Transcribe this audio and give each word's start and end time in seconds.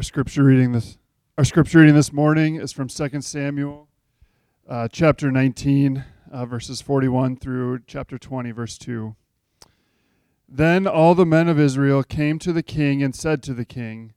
Our 0.00 0.04
scripture 0.04 0.44
reading 0.44 0.72
this 0.72 0.96
our 1.36 1.44
scripture 1.44 1.80
reading 1.80 1.94
this 1.94 2.10
morning 2.10 2.56
is 2.56 2.72
from 2.72 2.88
2 2.88 3.20
Samuel 3.20 3.86
uh, 4.66 4.88
chapter 4.90 5.30
19 5.30 6.06
uh, 6.32 6.46
verses 6.46 6.80
41 6.80 7.36
through 7.36 7.80
chapter 7.86 8.16
20 8.16 8.50
verse 8.50 8.78
2. 8.78 9.14
Then 10.48 10.86
all 10.86 11.14
the 11.14 11.26
men 11.26 11.50
of 11.50 11.60
Israel 11.60 12.02
came 12.02 12.38
to 12.38 12.50
the 12.50 12.62
king 12.62 13.02
and 13.02 13.14
said 13.14 13.42
to 13.42 13.52
the 13.52 13.66
king, 13.66 14.14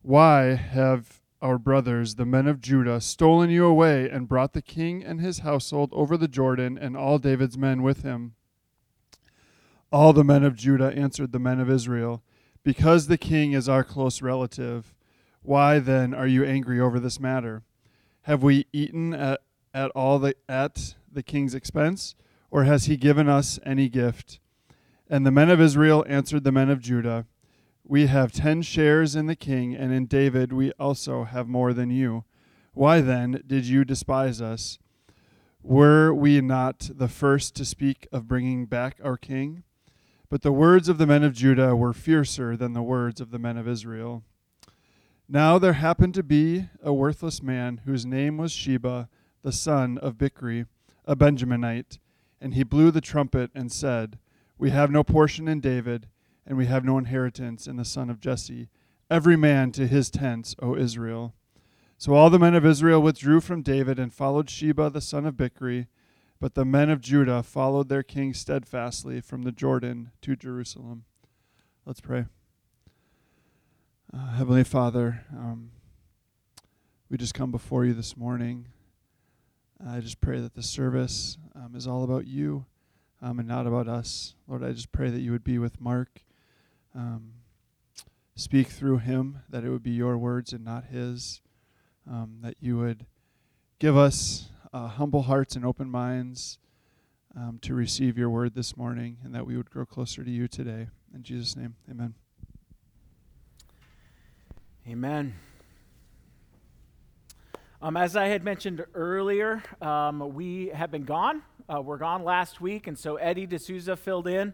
"Why 0.00 0.54
have 0.54 1.20
our 1.42 1.58
brothers, 1.58 2.14
the 2.14 2.24
men 2.24 2.46
of 2.46 2.60
Judah, 2.60 3.00
stolen 3.00 3.50
you 3.50 3.66
away 3.66 4.08
and 4.08 4.28
brought 4.28 4.52
the 4.52 4.62
king 4.62 5.02
and 5.02 5.20
his 5.20 5.40
household 5.40 5.90
over 5.92 6.16
the 6.16 6.28
Jordan 6.28 6.78
and 6.78 6.96
all 6.96 7.18
David's 7.18 7.58
men 7.58 7.82
with 7.82 8.04
him?" 8.04 8.36
All 9.90 10.12
the 10.12 10.22
men 10.22 10.44
of 10.44 10.54
Judah 10.54 10.94
answered 10.94 11.32
the 11.32 11.40
men 11.40 11.58
of 11.58 11.68
Israel, 11.68 12.22
"Because 12.62 13.08
the 13.08 13.18
king 13.18 13.54
is 13.54 13.68
our 13.68 13.82
close 13.82 14.22
relative." 14.22 14.92
Why 15.46 15.78
then 15.78 16.12
are 16.12 16.26
you 16.26 16.44
angry 16.44 16.80
over 16.80 16.98
this 16.98 17.20
matter? 17.20 17.62
Have 18.22 18.42
we 18.42 18.66
eaten 18.72 19.14
at, 19.14 19.42
at 19.72 19.92
all 19.92 20.18
the, 20.18 20.34
at 20.48 20.96
the 21.10 21.22
king's 21.22 21.54
expense, 21.54 22.16
or 22.50 22.64
has 22.64 22.86
he 22.86 22.96
given 22.96 23.28
us 23.28 23.60
any 23.64 23.88
gift? 23.88 24.40
And 25.08 25.24
the 25.24 25.30
men 25.30 25.48
of 25.48 25.60
Israel 25.60 26.04
answered 26.08 26.42
the 26.42 26.50
men 26.50 26.68
of 26.68 26.80
Judah, 26.80 27.26
We 27.84 28.06
have 28.06 28.32
ten 28.32 28.60
shares 28.60 29.14
in 29.14 29.26
the 29.26 29.36
king, 29.36 29.72
and 29.72 29.92
in 29.92 30.06
David 30.06 30.52
we 30.52 30.72
also 30.80 31.22
have 31.22 31.46
more 31.46 31.72
than 31.72 31.90
you. 31.90 32.24
Why 32.72 33.00
then 33.00 33.44
did 33.46 33.66
you 33.66 33.84
despise 33.84 34.42
us? 34.42 34.80
Were 35.62 36.12
we 36.12 36.40
not 36.40 36.90
the 36.92 37.08
first 37.08 37.54
to 37.54 37.64
speak 37.64 38.08
of 38.10 38.26
bringing 38.26 38.66
back 38.66 38.98
our 39.00 39.16
king? 39.16 39.62
But 40.28 40.42
the 40.42 40.50
words 40.50 40.88
of 40.88 40.98
the 40.98 41.06
men 41.06 41.22
of 41.22 41.34
Judah 41.34 41.76
were 41.76 41.92
fiercer 41.92 42.56
than 42.56 42.72
the 42.72 42.82
words 42.82 43.20
of 43.20 43.30
the 43.30 43.38
men 43.38 43.56
of 43.56 43.68
Israel. 43.68 44.24
Now 45.28 45.58
there 45.58 45.72
happened 45.72 46.14
to 46.14 46.22
be 46.22 46.68
a 46.80 46.92
worthless 46.92 47.42
man 47.42 47.80
whose 47.84 48.06
name 48.06 48.36
was 48.36 48.52
Sheba, 48.52 49.08
the 49.42 49.50
son 49.50 49.98
of 49.98 50.16
Bichri, 50.16 50.66
a 51.04 51.16
Benjaminite, 51.16 51.98
and 52.40 52.54
he 52.54 52.62
blew 52.62 52.92
the 52.92 53.00
trumpet 53.00 53.50
and 53.52 53.72
said, 53.72 54.18
We 54.56 54.70
have 54.70 54.90
no 54.90 55.02
portion 55.02 55.48
in 55.48 55.60
David, 55.60 56.06
and 56.46 56.56
we 56.56 56.66
have 56.66 56.84
no 56.84 56.96
inheritance 56.96 57.66
in 57.66 57.76
the 57.76 57.84
son 57.84 58.08
of 58.08 58.20
Jesse. 58.20 58.68
Every 59.10 59.36
man 59.36 59.72
to 59.72 59.88
his 59.88 60.10
tents, 60.10 60.54
O 60.60 60.76
Israel. 60.76 61.34
So 61.98 62.14
all 62.14 62.30
the 62.30 62.38
men 62.38 62.54
of 62.54 62.64
Israel 62.64 63.02
withdrew 63.02 63.40
from 63.40 63.62
David 63.62 63.98
and 63.98 64.14
followed 64.14 64.48
Sheba, 64.48 64.90
the 64.90 65.00
son 65.00 65.26
of 65.26 65.34
Bichri, 65.34 65.88
but 66.38 66.54
the 66.54 66.64
men 66.64 66.88
of 66.88 67.00
Judah 67.00 67.42
followed 67.42 67.88
their 67.88 68.02
king 68.04 68.32
steadfastly 68.32 69.20
from 69.20 69.42
the 69.42 69.52
Jordan 69.52 70.12
to 70.22 70.36
Jerusalem. 70.36 71.04
Let's 71.84 72.00
pray. 72.00 72.26
Uh, 74.14 74.34
Heavenly 74.34 74.62
Father, 74.62 75.24
um, 75.32 75.70
we 77.10 77.16
just 77.16 77.34
come 77.34 77.50
before 77.50 77.84
you 77.84 77.92
this 77.92 78.16
morning. 78.16 78.68
I 79.84 79.98
just 79.98 80.20
pray 80.20 80.40
that 80.40 80.54
the 80.54 80.62
service 80.62 81.38
um, 81.56 81.74
is 81.74 81.88
all 81.88 82.04
about 82.04 82.26
you 82.26 82.66
um, 83.20 83.40
and 83.40 83.48
not 83.48 83.66
about 83.66 83.88
us. 83.88 84.34
Lord, 84.46 84.62
I 84.62 84.72
just 84.72 84.92
pray 84.92 85.10
that 85.10 85.20
you 85.20 85.32
would 85.32 85.42
be 85.42 85.58
with 85.58 85.80
Mark. 85.80 86.22
Um, 86.94 87.32
speak 88.36 88.68
through 88.68 88.98
him, 88.98 89.40
that 89.48 89.64
it 89.64 89.70
would 89.70 89.82
be 89.82 89.90
your 89.90 90.16
words 90.16 90.52
and 90.52 90.64
not 90.64 90.84
his. 90.84 91.40
Um, 92.08 92.38
that 92.42 92.54
you 92.60 92.78
would 92.78 93.06
give 93.80 93.96
us 93.96 94.50
uh, 94.72 94.86
humble 94.86 95.22
hearts 95.22 95.56
and 95.56 95.64
open 95.64 95.90
minds 95.90 96.58
um, 97.36 97.58
to 97.62 97.74
receive 97.74 98.16
your 98.16 98.30
word 98.30 98.54
this 98.54 98.76
morning, 98.76 99.18
and 99.24 99.34
that 99.34 99.46
we 99.46 99.56
would 99.56 99.68
grow 99.68 99.84
closer 99.84 100.22
to 100.22 100.30
you 100.30 100.46
today. 100.46 100.86
In 101.12 101.24
Jesus' 101.24 101.56
name, 101.56 101.74
amen. 101.90 102.14
Amen. 104.88 105.34
Um, 107.82 107.96
as 107.96 108.14
I 108.14 108.26
had 108.26 108.44
mentioned 108.44 108.86
earlier, 108.94 109.60
um, 109.82 110.32
we 110.32 110.68
have 110.68 110.92
been 110.92 111.02
gone. 111.02 111.42
Uh, 111.68 111.82
we're 111.82 111.96
gone 111.96 112.22
last 112.22 112.60
week, 112.60 112.86
and 112.86 112.96
so 112.96 113.16
Eddie 113.16 113.46
D'Souza 113.46 113.96
filled 113.96 114.28
in. 114.28 114.52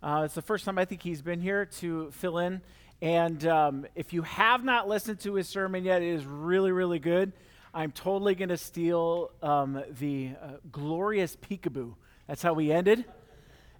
Uh, 0.00 0.22
it's 0.24 0.36
the 0.36 0.42
first 0.42 0.64
time 0.66 0.78
I 0.78 0.84
think 0.84 1.02
he's 1.02 1.20
been 1.20 1.40
here 1.40 1.66
to 1.80 2.12
fill 2.12 2.38
in. 2.38 2.60
And 3.00 3.44
um, 3.44 3.84
if 3.96 4.12
you 4.12 4.22
have 4.22 4.62
not 4.62 4.86
listened 4.86 5.18
to 5.20 5.34
his 5.34 5.48
sermon 5.48 5.84
yet, 5.84 6.00
it 6.00 6.14
is 6.14 6.24
really, 6.26 6.70
really 6.70 7.00
good. 7.00 7.32
I'm 7.74 7.90
totally 7.90 8.36
going 8.36 8.50
to 8.50 8.58
steal 8.58 9.32
um, 9.42 9.82
the 9.98 10.30
uh, 10.40 10.48
glorious 10.70 11.34
peekaboo. 11.34 11.96
That's 12.28 12.42
how 12.42 12.52
we 12.52 12.70
ended. 12.70 13.04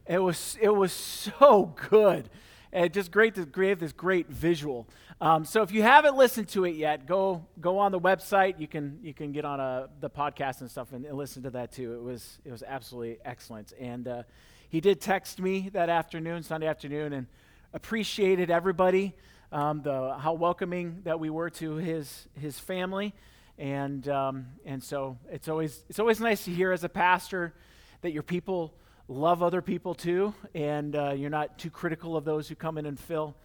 It 0.09 0.19
was, 0.19 0.59
it 0.60 0.71
was 0.71 0.93
so 0.93 1.77
good. 1.91 2.28
And 2.72 2.91
just 2.91 3.10
great 3.10 3.34
to 3.34 3.44
create 3.44 3.78
this 3.78 3.93
great 3.93 4.28
visual. 4.28 4.88
Um, 5.22 5.44
so 5.44 5.62
if 5.62 5.71
you 5.71 5.84
haven't 5.84 6.16
listened 6.16 6.49
to 6.49 6.65
it 6.65 6.75
yet, 6.75 7.06
go 7.06 7.47
go 7.60 7.78
on 7.78 7.93
the 7.93 8.00
website. 8.00 8.59
You 8.59 8.66
can 8.66 8.99
you 9.05 9.15
can 9.15 9.31
get 9.31 9.44
on 9.44 9.60
a, 9.60 9.62
uh, 9.62 9.87
the 10.00 10.10
podcast 10.10 10.62
and 10.62 10.69
stuff 10.69 10.93
and, 10.93 11.05
and 11.05 11.16
listen 11.16 11.44
to 11.44 11.50
that 11.50 11.71
too. 11.71 11.94
It 11.94 12.03
was 12.03 12.41
it 12.44 12.50
was 12.50 12.65
absolutely 12.66 13.19
excellent. 13.25 13.72
And 13.78 14.09
uh, 14.09 14.22
he 14.69 14.81
did 14.81 15.00
text 15.00 15.38
me 15.38 15.69
that 15.75 15.88
afternoon, 15.88 16.43
Sunday 16.43 16.66
afternoon, 16.66 17.12
and 17.12 17.28
appreciated 17.72 18.50
everybody, 18.50 19.15
um, 19.53 19.83
the 19.83 20.16
how 20.19 20.33
welcoming 20.33 21.03
that 21.05 21.21
we 21.21 21.31
were 21.31 21.50
to 21.50 21.77
his 21.77 22.27
his 22.34 22.59
family, 22.59 23.15
and 23.59 24.09
um, 24.09 24.47
and 24.65 24.83
so 24.83 25.19
it's 25.31 25.47
always 25.47 25.84
it's 25.89 26.00
always 26.00 26.19
nice 26.19 26.47
to 26.47 26.50
hear 26.50 26.72
as 26.72 26.83
a 26.83 26.89
pastor 26.89 27.54
that 28.00 28.10
your 28.10 28.25
people 28.25 28.75
love 29.06 29.41
other 29.41 29.62
people 29.62 29.94
too, 29.94 30.34
and 30.53 30.97
uh, 30.97 31.12
you're 31.12 31.31
not 31.31 31.59
too 31.59 31.71
critical 31.71 32.16
of 32.16 32.25
those 32.25 32.49
who 32.49 32.56
come 32.56 32.77
in 32.77 32.87
and 32.87 32.99
fill, 32.99 33.37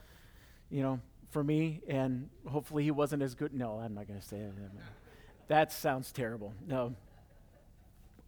you 0.71 0.81
know, 0.81 0.99
for 1.29 1.43
me, 1.43 1.81
and 1.87 2.29
hopefully 2.47 2.83
he 2.83 2.91
wasn't 2.91 3.21
as 3.21 3.35
good. 3.35 3.53
No, 3.53 3.79
I'm 3.79 3.93
not 3.93 4.07
going 4.07 4.19
to 4.19 4.25
say 4.25 4.37
it. 4.37 4.51
That 5.47 5.71
sounds 5.71 6.11
terrible. 6.11 6.53
No. 6.67 6.95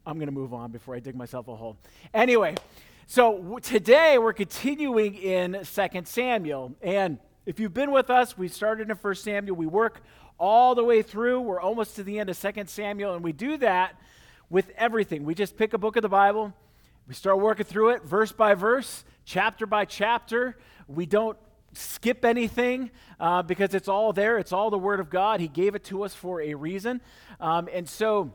I'm 0.06 0.16
going 0.16 0.28
to 0.28 0.32
move 0.32 0.54
on 0.54 0.70
before 0.70 0.94
I 0.94 1.00
dig 1.00 1.14
myself 1.14 1.48
a 1.48 1.56
hole. 1.56 1.76
Anyway, 2.14 2.56
so 3.06 3.36
w- 3.36 3.60
today 3.60 4.18
we're 4.18 4.32
continuing 4.32 5.14
in 5.14 5.64
2 5.64 6.02
Samuel. 6.04 6.74
And 6.80 7.18
if 7.44 7.60
you've 7.60 7.74
been 7.74 7.90
with 7.90 8.08
us, 8.08 8.36
we 8.38 8.48
started 8.48 8.90
in 8.90 8.96
1 8.96 9.14
Samuel. 9.16 9.56
We 9.56 9.66
work 9.66 10.02
all 10.38 10.74
the 10.74 10.84
way 10.84 11.02
through. 11.02 11.40
We're 11.42 11.60
almost 11.60 11.96
to 11.96 12.02
the 12.02 12.18
end 12.18 12.30
of 12.30 12.40
2 12.40 12.50
Samuel. 12.66 13.14
And 13.14 13.22
we 13.22 13.32
do 13.32 13.58
that 13.58 14.00
with 14.48 14.70
everything. 14.76 15.24
We 15.24 15.34
just 15.34 15.56
pick 15.56 15.74
a 15.74 15.78
book 15.78 15.96
of 15.96 16.02
the 16.02 16.08
Bible, 16.08 16.52
we 17.06 17.14
start 17.14 17.40
working 17.40 17.66
through 17.66 17.90
it 17.90 18.04
verse 18.04 18.30
by 18.30 18.54
verse, 18.54 19.04
chapter 19.24 19.66
by 19.66 19.84
chapter. 19.84 20.56
We 20.86 21.06
don't 21.06 21.36
skip 21.72 22.24
anything 22.24 22.90
uh, 23.18 23.42
because 23.42 23.74
it's 23.74 23.88
all 23.88 24.12
there. 24.12 24.38
It's 24.38 24.52
all 24.52 24.70
the 24.70 24.78
Word 24.78 25.00
of 25.00 25.10
God. 25.10 25.40
He 25.40 25.48
gave 25.48 25.74
it 25.74 25.84
to 25.84 26.02
us 26.02 26.14
for 26.14 26.40
a 26.40 26.54
reason. 26.54 27.00
Um, 27.40 27.68
and 27.72 27.88
so, 27.88 28.32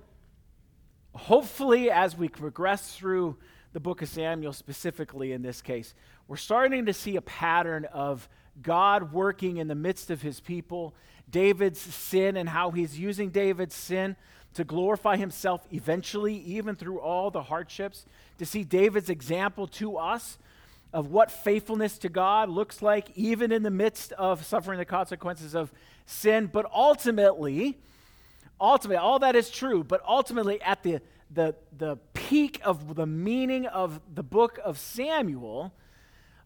hopefully, 1.14 1.92
as 1.92 2.18
we 2.18 2.30
progress 2.30 2.96
through 2.96 3.38
the 3.74 3.80
book 3.80 4.02
of 4.02 4.10
Samuel, 4.10 4.54
specifically 4.54 5.32
in 5.32 5.42
this 5.42 5.62
case, 5.62 5.94
we're 6.28 6.38
starting 6.38 6.86
to 6.86 6.94
see 6.94 7.18
a 7.18 7.22
pattern 7.22 7.86
of 7.86 8.28
God 8.62 9.12
working 9.12 9.58
in 9.58 9.68
the 9.68 9.76
midst 9.76 10.10
of 10.10 10.22
his 10.22 10.40
people, 10.40 10.96
David's 11.30 11.80
sin, 11.80 12.38
and 12.38 12.48
how 12.48 12.72
he's 12.72 12.98
using 12.98 13.30
David's 13.30 13.76
sin 13.76 14.16
to 14.54 14.64
glorify 14.64 15.18
himself 15.18 15.68
eventually, 15.72 16.36
even 16.38 16.76
through 16.76 17.00
all 17.00 17.30
the 17.30 17.44
hardships, 17.44 18.06
to 18.38 18.46
see 18.46 18.64
David's 18.64 19.10
example 19.10 19.68
to 19.68 19.98
us 19.98 20.38
of 20.94 21.08
what 21.08 21.30
faithfulness 21.32 21.98
to 22.00 22.10
God 22.10 22.50
looks 22.50 22.82
like, 22.82 23.10
even 23.16 23.52
in 23.52 23.64
the 23.64 23.72
midst 23.72 24.12
of 24.14 24.46
suffering 24.46 24.80
the 24.80 24.86
consequences 24.86 25.54
of 25.54 25.72
sin. 26.06 26.50
But 26.52 26.70
ultimately, 26.74 27.78
ultimately, 28.60 28.98
all 28.98 29.20
that 29.20 29.36
is 29.36 29.50
true, 29.50 29.84
but 29.84 30.02
ultimately, 30.08 30.62
at 30.62 30.84
the, 30.84 31.02
the, 31.32 31.56
the 31.78 31.98
peak 32.14 32.62
of 32.64 32.96
the 32.96 33.06
meaning 33.06 33.66
of 33.66 34.00
the 34.14 34.24
book 34.24 34.60
of 34.64 34.80
Samuel, 34.80 35.74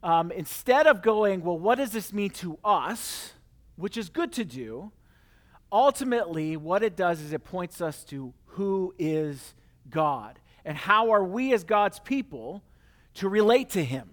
um, 0.02 0.32
instead 0.32 0.88
of 0.88 1.02
going, 1.02 1.44
well, 1.44 1.60
what 1.60 1.76
does 1.78 1.92
this 1.92 2.14
mean 2.14 2.30
to 2.32 2.58
us, 2.64 3.34
which 3.76 3.98
is 3.98 4.10
good 4.10 4.32
to 4.34 4.46
do, 4.46 4.92
ultimately, 5.72 6.58
what 6.58 6.84
it 6.84 6.96
does 6.96 7.22
is 7.22 7.34
it 7.34 7.44
points 7.44 7.82
us 7.82 8.04
to 8.06 8.34
who 8.46 8.94
is 8.98 9.54
God 9.90 10.40
and 10.66 10.78
how 10.78 11.12
are 11.12 11.24
we 11.24 11.54
as 11.54 11.64
God's 11.64 12.00
people 12.00 12.64
to 13.16 13.30
relate 13.30 13.70
to 13.72 13.84
Him. 13.84 14.10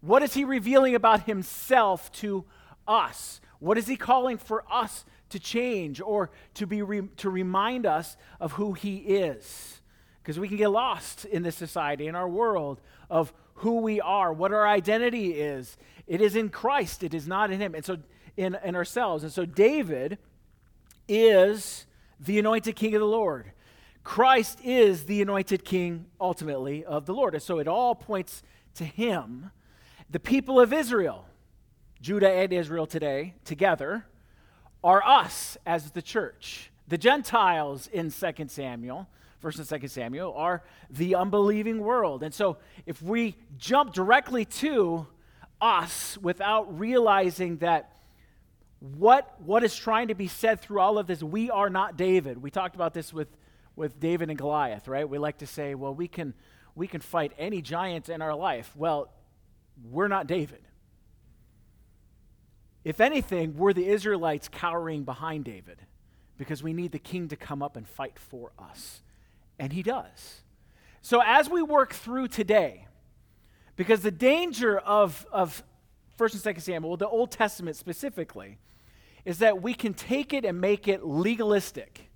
What 0.00 0.22
is 0.22 0.34
he 0.34 0.44
revealing 0.44 0.94
about 0.94 1.24
himself 1.24 2.12
to 2.12 2.44
us? 2.86 3.40
What 3.58 3.78
is 3.78 3.86
he 3.86 3.96
calling 3.96 4.38
for 4.38 4.64
us 4.70 5.04
to 5.30 5.40
change 5.40 6.00
or 6.00 6.30
to, 6.54 6.66
be 6.66 6.82
re- 6.82 7.08
to 7.18 7.30
remind 7.30 7.86
us 7.86 8.16
of 8.40 8.52
who 8.52 8.74
he 8.74 8.96
is? 8.96 9.80
Because 10.22 10.38
we 10.38 10.48
can 10.48 10.56
get 10.56 10.68
lost 10.68 11.24
in 11.24 11.42
this 11.42 11.56
society, 11.56 12.06
in 12.06 12.14
our 12.14 12.28
world, 12.28 12.80
of 13.08 13.32
who 13.54 13.80
we 13.80 14.00
are, 14.00 14.32
what 14.32 14.52
our 14.52 14.66
identity 14.66 15.32
is. 15.32 15.76
It 16.06 16.20
is 16.20 16.36
in 16.36 16.50
Christ, 16.50 17.02
it 17.02 17.14
is 17.14 17.26
not 17.26 17.50
in 17.50 17.60
him. 17.60 17.74
And 17.74 17.84
so, 17.84 17.98
in, 18.36 18.56
in 18.62 18.76
ourselves. 18.76 19.22
And 19.22 19.32
so, 19.32 19.46
David 19.46 20.18
is 21.08 21.86
the 22.20 22.38
anointed 22.38 22.76
king 22.76 22.94
of 22.94 23.00
the 23.00 23.06
Lord. 23.06 23.52
Christ 24.04 24.60
is 24.62 25.04
the 25.04 25.22
anointed 25.22 25.64
king, 25.64 26.06
ultimately, 26.20 26.84
of 26.84 27.06
the 27.06 27.14
Lord. 27.14 27.34
And 27.34 27.42
so, 27.42 27.58
it 27.58 27.66
all 27.66 27.94
points 27.94 28.42
to 28.74 28.84
him. 28.84 29.50
The 30.08 30.20
people 30.20 30.60
of 30.60 30.72
Israel, 30.72 31.26
Judah 32.00 32.30
and 32.30 32.52
Israel 32.52 32.86
today, 32.86 33.34
together, 33.44 34.06
are 34.84 35.02
us 35.04 35.56
as 35.66 35.90
the 35.90 36.02
church. 36.02 36.70
The 36.86 36.96
Gentiles 36.96 37.88
in 37.88 38.12
2 38.12 38.32
Samuel, 38.46 39.08
1st 39.42 39.70
and 39.72 39.82
2nd 39.82 39.90
Samuel, 39.90 40.32
are 40.36 40.62
the 40.88 41.16
unbelieving 41.16 41.80
world. 41.80 42.22
And 42.22 42.32
so 42.32 42.58
if 42.86 43.02
we 43.02 43.34
jump 43.58 43.92
directly 43.92 44.44
to 44.44 45.08
us 45.60 46.16
without 46.18 46.78
realizing 46.78 47.56
that 47.56 47.96
what, 48.78 49.40
what 49.40 49.64
is 49.64 49.74
trying 49.74 50.08
to 50.08 50.14
be 50.14 50.28
said 50.28 50.60
through 50.60 50.78
all 50.78 50.98
of 50.98 51.08
this, 51.08 51.20
we 51.20 51.50
are 51.50 51.68
not 51.68 51.96
David. 51.96 52.40
We 52.40 52.52
talked 52.52 52.76
about 52.76 52.94
this 52.94 53.12
with, 53.12 53.28
with 53.74 53.98
David 53.98 54.28
and 54.28 54.38
Goliath, 54.38 54.86
right? 54.86 55.08
We 55.08 55.18
like 55.18 55.38
to 55.38 55.46
say, 55.48 55.74
well, 55.74 55.94
we 55.94 56.06
can, 56.06 56.32
we 56.76 56.86
can 56.86 57.00
fight 57.00 57.32
any 57.38 57.60
giant 57.60 58.08
in 58.08 58.22
our 58.22 58.36
life. 58.36 58.70
Well, 58.76 59.10
we're 59.90 60.08
not 60.08 60.26
David. 60.26 60.62
If 62.84 63.00
anything, 63.00 63.56
we're 63.56 63.72
the 63.72 63.88
Israelites 63.88 64.48
cowering 64.48 65.04
behind 65.04 65.44
David 65.44 65.78
because 66.38 66.62
we 66.62 66.72
need 66.72 66.92
the 66.92 66.98
king 66.98 67.28
to 67.28 67.36
come 67.36 67.62
up 67.62 67.76
and 67.76 67.88
fight 67.88 68.18
for 68.18 68.52
us. 68.58 69.02
And 69.58 69.72
he 69.72 69.82
does. 69.82 70.42
So 71.02 71.22
as 71.24 71.48
we 71.48 71.62
work 71.62 71.94
through 71.94 72.28
today, 72.28 72.86
because 73.74 74.00
the 74.00 74.10
danger 74.10 74.78
of, 74.78 75.26
of 75.32 75.62
1st 76.18 76.46
and 76.46 76.56
2nd 76.56 76.60
Samuel, 76.62 76.96
the 76.96 77.08
Old 77.08 77.30
Testament 77.30 77.76
specifically, 77.76 78.58
is 79.24 79.38
that 79.38 79.60
we 79.60 79.74
can 79.74 79.92
take 79.92 80.32
it 80.32 80.44
and 80.44 80.60
make 80.60 80.88
it 80.88 81.04
legalistic. 81.04 82.10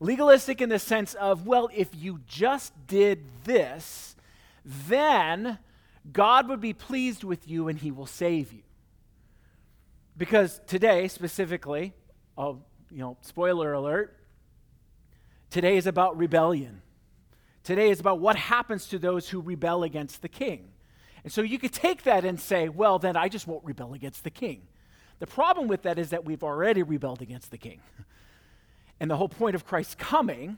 Legalistic 0.00 0.60
in 0.60 0.68
the 0.68 0.78
sense 0.78 1.14
of, 1.14 1.46
well, 1.46 1.68
if 1.74 1.88
you 1.94 2.20
just 2.26 2.72
did 2.86 3.24
this, 3.44 4.16
then 4.64 5.58
God 6.12 6.48
would 6.48 6.60
be 6.60 6.72
pleased 6.72 7.24
with 7.24 7.48
you 7.48 7.68
and 7.68 7.78
he 7.78 7.90
will 7.90 8.06
save 8.06 8.52
you. 8.52 8.62
Because 10.16 10.60
today, 10.66 11.08
specifically, 11.08 11.92
oh, 12.38 12.62
you 12.90 12.98
know, 12.98 13.16
spoiler 13.20 13.72
alert, 13.72 14.16
today 15.50 15.76
is 15.76 15.86
about 15.86 16.16
rebellion. 16.16 16.82
Today 17.64 17.90
is 17.90 18.00
about 18.00 18.20
what 18.20 18.36
happens 18.36 18.86
to 18.88 18.98
those 18.98 19.28
who 19.28 19.40
rebel 19.40 19.82
against 19.82 20.22
the 20.22 20.28
king. 20.28 20.68
And 21.24 21.32
so 21.32 21.42
you 21.42 21.58
could 21.58 21.72
take 21.72 22.04
that 22.04 22.24
and 22.24 22.40
say, 22.40 22.68
well, 22.68 22.98
then 22.98 23.16
I 23.16 23.28
just 23.28 23.46
won't 23.46 23.64
rebel 23.64 23.92
against 23.94 24.22
the 24.22 24.30
king. 24.30 24.62
The 25.18 25.26
problem 25.26 25.66
with 25.66 25.82
that 25.82 25.98
is 25.98 26.10
that 26.10 26.24
we've 26.24 26.44
already 26.44 26.82
rebelled 26.82 27.22
against 27.22 27.50
the 27.50 27.58
king. 27.58 27.80
And 28.98 29.10
the 29.10 29.16
whole 29.18 29.28
point 29.28 29.54
of 29.54 29.66
Christ's 29.66 29.94
coming 29.94 30.56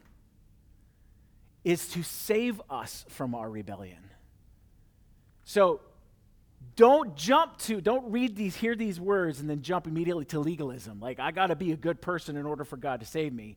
is 1.65 1.89
to 1.89 2.05
save 2.05 2.63
us 2.71 3.05
from 3.09 3.35
our 3.35 3.51
rebellion. 3.51 4.11
So 5.49 5.81
don't 6.77 7.17
jump 7.17 7.57
to, 7.61 7.81
don't 7.81 8.13
read 8.13 8.37
these, 8.37 8.55
hear 8.55 8.77
these 8.77 9.01
words, 9.01 9.41
and 9.41 9.49
then 9.49 9.63
jump 9.63 9.87
immediately 9.87 10.27
to 10.27 10.41
legalism. 10.41 11.01
Like, 11.01 11.19
I 11.19 11.31
got 11.31 11.47
to 11.47 11.57
be 11.57 11.73
a 11.73 11.77
good 11.77 12.03
person 12.03 12.37
in 12.37 12.45
order 12.45 12.65
for 12.65 12.77
God 12.77 13.01
to 13.01 13.07
save 13.07 13.33
me. 13.33 13.57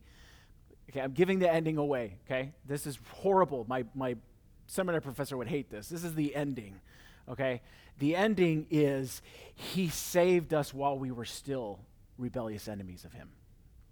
Okay, 0.88 1.02
I'm 1.02 1.12
giving 1.12 1.38
the 1.38 1.52
ending 1.52 1.76
away, 1.76 2.16
okay? 2.24 2.52
This 2.64 2.86
is 2.86 2.98
horrible. 3.10 3.66
My, 3.68 3.84
my 3.94 4.16
seminary 4.68 5.02
professor 5.02 5.36
would 5.36 5.48
hate 5.48 5.68
this. 5.68 5.90
This 5.90 6.02
is 6.02 6.14
the 6.14 6.34
ending, 6.34 6.80
okay? 7.28 7.60
The 7.98 8.16
ending 8.16 8.68
is 8.70 9.20
He 9.54 9.90
saved 9.90 10.54
us 10.54 10.72
while 10.72 10.98
we 10.98 11.10
were 11.10 11.26
still 11.26 11.78
rebellious 12.16 12.68
enemies 12.68 13.04
of 13.04 13.12
Him. 13.12 13.28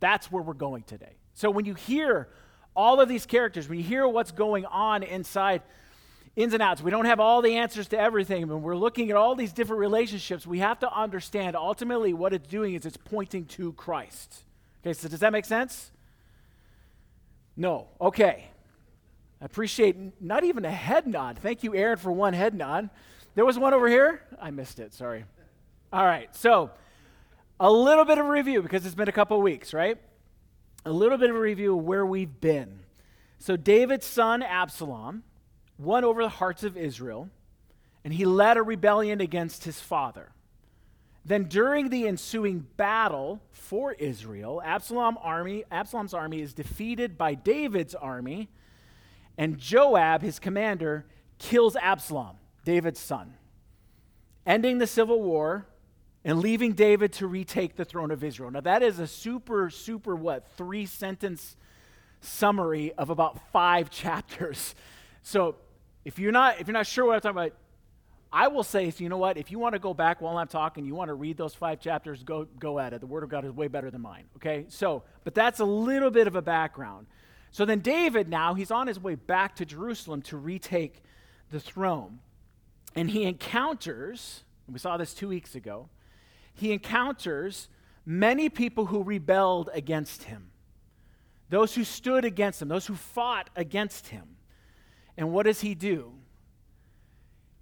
That's 0.01 0.33
where 0.33 0.43
we're 0.43 0.55
going 0.55 0.85
today. 0.85 1.19
So 1.35 1.51
when 1.51 1.67
you 1.67 1.75
hear 1.75 2.31
all 2.75 2.99
of 2.99 3.11
these 3.11 3.27
characters, 3.27 3.69
when 3.69 3.77
you 3.77 3.85
hear 3.85 4.09
what's 4.09 4.33
going 4.33 4.65
on 4.65 5.03
inside, 5.03 5.61
ins 6.37 6.55
and 6.55 6.63
outs, 6.63 6.83
we 6.83 6.91
don't 6.91 7.05
have 7.05 7.21
all 7.21 7.43
the 7.43 7.57
answers 7.57 7.89
to 7.89 7.99
everything. 7.99 8.47
When 8.49 8.63
we're 8.63 8.77
looking 8.77 9.11
at 9.11 9.17
all 9.17 9.35
these 9.35 9.53
different 9.53 9.81
relationships, 9.81 10.47
we 10.47 10.61
have 10.61 10.79
to 10.81 10.93
understand 10.93 11.57
ultimately 11.57 12.13
what 12.13 12.33
it's 12.33 12.47
doing 12.49 12.75
is 12.75 12.87
it's 12.87 12.97
pointing 12.97 13.45
to 13.47 13.73
Christ. 13.73 14.45
Okay, 14.83 14.93
so 14.93 15.09
does 15.09 15.21
that 15.21 15.33
make 15.33 15.45
sense? 15.45 15.91
No. 17.57 17.89
Okay. 18.01 18.47
I 19.41 19.45
appreciate 19.45 19.97
not 20.21 20.45
even 20.45 20.65
a 20.65 20.71
head 20.71 21.07
nod. 21.07 21.39
Thank 21.39 21.63
you, 21.63 21.75
Aaron, 21.75 21.99
for 21.99 22.13
one 22.13 22.33
head 22.33 22.55
nod. 22.55 22.91
There 23.35 23.45
was 23.45 23.59
one 23.59 23.75
over 23.75 23.89
here. 23.89 24.23
I 24.41 24.51
missed 24.51 24.79
it. 24.79 24.95
Sorry. 24.95 25.25
All 25.93 26.05
right. 26.05 26.35
So, 26.35 26.71
a 27.59 27.71
little 27.71 28.05
bit 28.05 28.19
of 28.19 28.27
review 28.27 28.63
because 28.63 28.87
it's 28.87 28.95
been 28.95 29.09
a 29.09 29.13
couple 29.13 29.41
weeks, 29.41 29.73
right? 29.75 29.99
A 30.85 30.93
little 30.93 31.19
bit 31.19 31.31
of 31.31 31.37
a 31.37 31.41
review 31.41 31.79
of 31.79 31.85
where 31.85 32.05
we've 32.07 32.41
been. 32.41 32.81
So, 33.39 33.57
David's 33.57 34.07
son, 34.07 34.43
Absalom, 34.43 35.23
won 35.81 36.05
over 36.05 36.23
the 36.23 36.29
hearts 36.29 36.63
of 36.63 36.77
Israel, 36.77 37.29
and 38.05 38.13
he 38.13 38.25
led 38.25 38.57
a 38.57 38.63
rebellion 38.63 39.21
against 39.21 39.65
his 39.65 39.81
father. 39.81 40.31
Then, 41.25 41.45
during 41.45 41.91
the 41.91 42.07
ensuing 42.07 42.67
battle 42.77 43.43
for 43.51 43.93
Israel, 43.93 44.63
Absalom 44.65 45.19
army, 45.23 45.65
Absalom's 45.71 46.15
army 46.15 46.41
is 46.41 46.55
defeated 46.55 47.19
by 47.19 47.35
David's 47.35 47.95
army, 47.95 48.49
and 49.37 49.59
Joab, 49.59 50.23
his 50.23 50.39
commander, 50.39 51.07
kills 51.39 51.77
Absalom, 51.77 52.37
David's 52.65 53.01
son, 53.01 53.35
ending 54.47 54.79
the 54.79 54.87
civil 54.87 55.23
war 55.23 55.67
and 56.25 56.41
leaving 56.41 56.73
David 56.73 57.13
to 57.15 57.27
retake 57.27 57.77
the 57.77 57.85
throne 57.85 58.11
of 58.11 58.23
Israel. 58.23 58.51
Now, 58.51 58.61
that 58.61 58.83
is 58.83 58.99
a 58.99 59.07
super, 59.07 59.71
super, 59.71 60.15
what, 60.15 60.47
three 60.57 60.85
sentence 60.85 61.57
summary 62.21 62.93
of 62.95 63.09
about 63.11 63.39
five 63.53 63.91
chapters. 63.91 64.75
So, 65.23 65.57
if 66.05 66.19
you're 66.19 66.33
not, 66.33 66.61
if 66.61 66.67
you're 66.67 66.75
not 66.75 66.87
sure 66.87 67.05
what 67.05 67.15
I'm 67.15 67.21
talking 67.21 67.39
about, 67.39 67.53
I 68.33 68.49
will 68.49 68.63
say, 68.63 68.91
so 68.91 69.03
you 69.03 69.09
know 69.09 69.19
what? 69.19 69.37
If 69.37 69.51
you 69.51 69.59
want 69.59 69.75
to 69.75 69.81
go 69.81 69.93
back 69.93 70.21
while 70.21 70.39
I'm 70.39 70.47
talking, 70.47 70.85
you 70.85 70.95
want 70.95 71.09
to 71.09 71.15
read 71.15 71.37
those 71.37 71.55
five 71.55 71.81
chapters, 71.81 72.23
go, 72.23 72.47
go 72.59 72.79
at 72.79 72.93
it. 72.93 73.01
The 73.01 73.07
Word 73.07 73.25
of 73.25 73.29
God 73.29 73.45
is 73.45 73.51
way 73.51 73.67
better 73.67 73.91
than 73.91 74.01
mine, 74.03 74.25
okay? 74.37 74.67
So, 74.69 75.03
but 75.25 75.35
that's 75.35 75.59
a 75.59 75.65
little 75.65 76.11
bit 76.11 76.29
of 76.29 76.37
a 76.37 76.43
background. 76.43 77.07
So 77.51 77.65
then 77.65 77.81
David 77.81 78.29
now, 78.29 78.55
he's 78.55 78.71
on 78.71 78.87
his 78.87 79.01
way 79.01 79.17
back 79.17 79.57
to 79.57 79.65
Jerusalem 79.65 80.23
to 80.23 80.37
retake 80.37 81.03
the 81.51 81.59
throne. 81.59 82.21
And 82.95 83.11
he 83.11 83.25
encounters, 83.25 84.45
we 84.71 84.79
saw 84.79 84.97
this 84.97 85.13
two 85.13 85.29
weeks 85.29 85.57
ago, 85.57 85.89
he 86.55 86.73
encounters 86.73 87.69
many 88.07 88.49
people 88.49 88.87
who 88.87 89.03
rebelled 89.03 89.71
against 89.73 90.25
him, 90.25 90.51
those 91.49 91.75
who 91.75 91.83
stood 91.83 92.25
against 92.25 92.63
him, 92.63 92.69
those 92.69 92.87
who 92.87 92.95
fought 92.95 93.51
against 93.57 94.09
him. 94.09 94.37
And 95.17 95.33
what 95.33 95.47
does 95.47 95.61
he 95.61 95.75
do? 95.75 96.13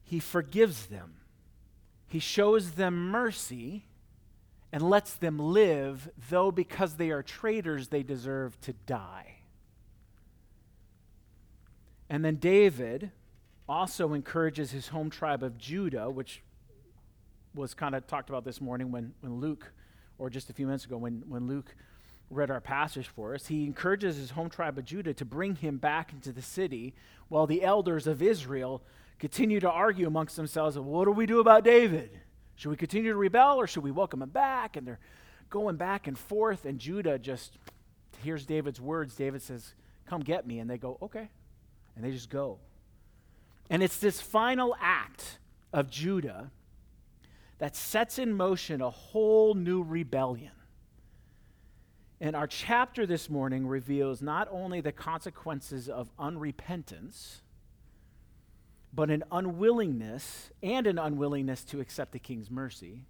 He 0.02 0.20
forgives 0.20 0.86
them, 0.86 1.14
he 2.06 2.18
shows 2.18 2.72
them 2.72 3.10
mercy 3.10 3.84
and 4.72 4.82
lets 4.82 5.14
them 5.14 5.38
live, 5.38 6.10
though 6.28 6.50
because 6.50 6.96
they 6.96 7.10
are 7.10 7.22
traitors, 7.22 7.88
they 7.88 8.02
deserve 8.02 8.60
to 8.60 8.72
die. 8.86 9.36
And 12.10 12.24
then 12.24 12.36
David 12.36 13.12
also 13.68 14.12
encourages 14.14 14.70
his 14.70 14.88
home 14.88 15.10
tribe 15.10 15.42
of 15.42 15.58
Judah, 15.58 16.10
which 16.10 16.42
was 17.54 17.74
kind 17.74 17.94
of 17.94 18.06
talked 18.06 18.28
about 18.30 18.44
this 18.44 18.60
morning 18.60 18.90
when, 18.90 19.12
when 19.20 19.40
Luke, 19.40 19.72
or 20.18 20.30
just 20.30 20.48
a 20.50 20.52
few 20.52 20.66
minutes 20.66 20.84
ago, 20.84 20.96
when, 20.96 21.22
when 21.28 21.46
Luke 21.46 21.74
read 22.30 22.50
our 22.50 22.60
passage 22.60 23.08
for 23.08 23.34
us. 23.34 23.46
He 23.46 23.64
encourages 23.64 24.16
his 24.16 24.30
home 24.30 24.50
tribe 24.50 24.78
of 24.78 24.84
Judah 24.84 25.14
to 25.14 25.24
bring 25.24 25.56
him 25.56 25.78
back 25.78 26.12
into 26.12 26.32
the 26.32 26.42
city 26.42 26.94
while 27.28 27.46
the 27.46 27.62
elders 27.62 28.06
of 28.06 28.22
Israel 28.22 28.82
continue 29.18 29.60
to 29.60 29.70
argue 29.70 30.06
amongst 30.06 30.36
themselves 30.36 30.78
what 30.78 31.04
do 31.04 31.10
we 31.10 31.26
do 31.26 31.40
about 31.40 31.64
David? 31.64 32.10
Should 32.56 32.70
we 32.70 32.76
continue 32.76 33.12
to 33.12 33.16
rebel 33.16 33.56
or 33.56 33.66
should 33.66 33.82
we 33.82 33.90
welcome 33.90 34.22
him 34.22 34.30
back? 34.30 34.76
And 34.76 34.86
they're 34.86 34.98
going 35.50 35.76
back 35.76 36.06
and 36.06 36.18
forth, 36.18 36.64
and 36.64 36.78
Judah 36.78 37.18
just 37.18 37.56
hears 38.22 38.44
David's 38.44 38.80
words. 38.80 39.14
David 39.14 39.42
says, 39.42 39.74
Come 40.06 40.20
get 40.20 40.46
me. 40.46 40.58
And 40.58 40.68
they 40.68 40.78
go, 40.78 40.98
Okay. 41.02 41.28
And 41.96 42.04
they 42.04 42.10
just 42.10 42.30
go. 42.30 42.58
And 43.70 43.82
it's 43.82 43.98
this 43.98 44.20
final 44.20 44.76
act 44.80 45.38
of 45.72 45.90
Judah 45.90 46.50
that 47.58 47.76
sets 47.76 48.18
in 48.18 48.32
motion 48.32 48.80
a 48.80 48.90
whole 48.90 49.54
new 49.54 49.82
rebellion. 49.82 50.52
And 52.20 52.34
our 52.34 52.46
chapter 52.46 53.06
this 53.06 53.30
morning 53.30 53.66
reveals 53.66 54.20
not 54.20 54.48
only 54.50 54.80
the 54.80 54.92
consequences 54.92 55.88
of 55.88 56.10
unrepentance, 56.16 57.42
but 58.92 59.10
an 59.10 59.22
unwillingness 59.30 60.50
and 60.62 60.86
an 60.86 60.98
unwillingness 60.98 61.62
to 61.64 61.80
accept 61.80 62.12
the 62.12 62.18
king's 62.18 62.50
mercy, 62.50 63.04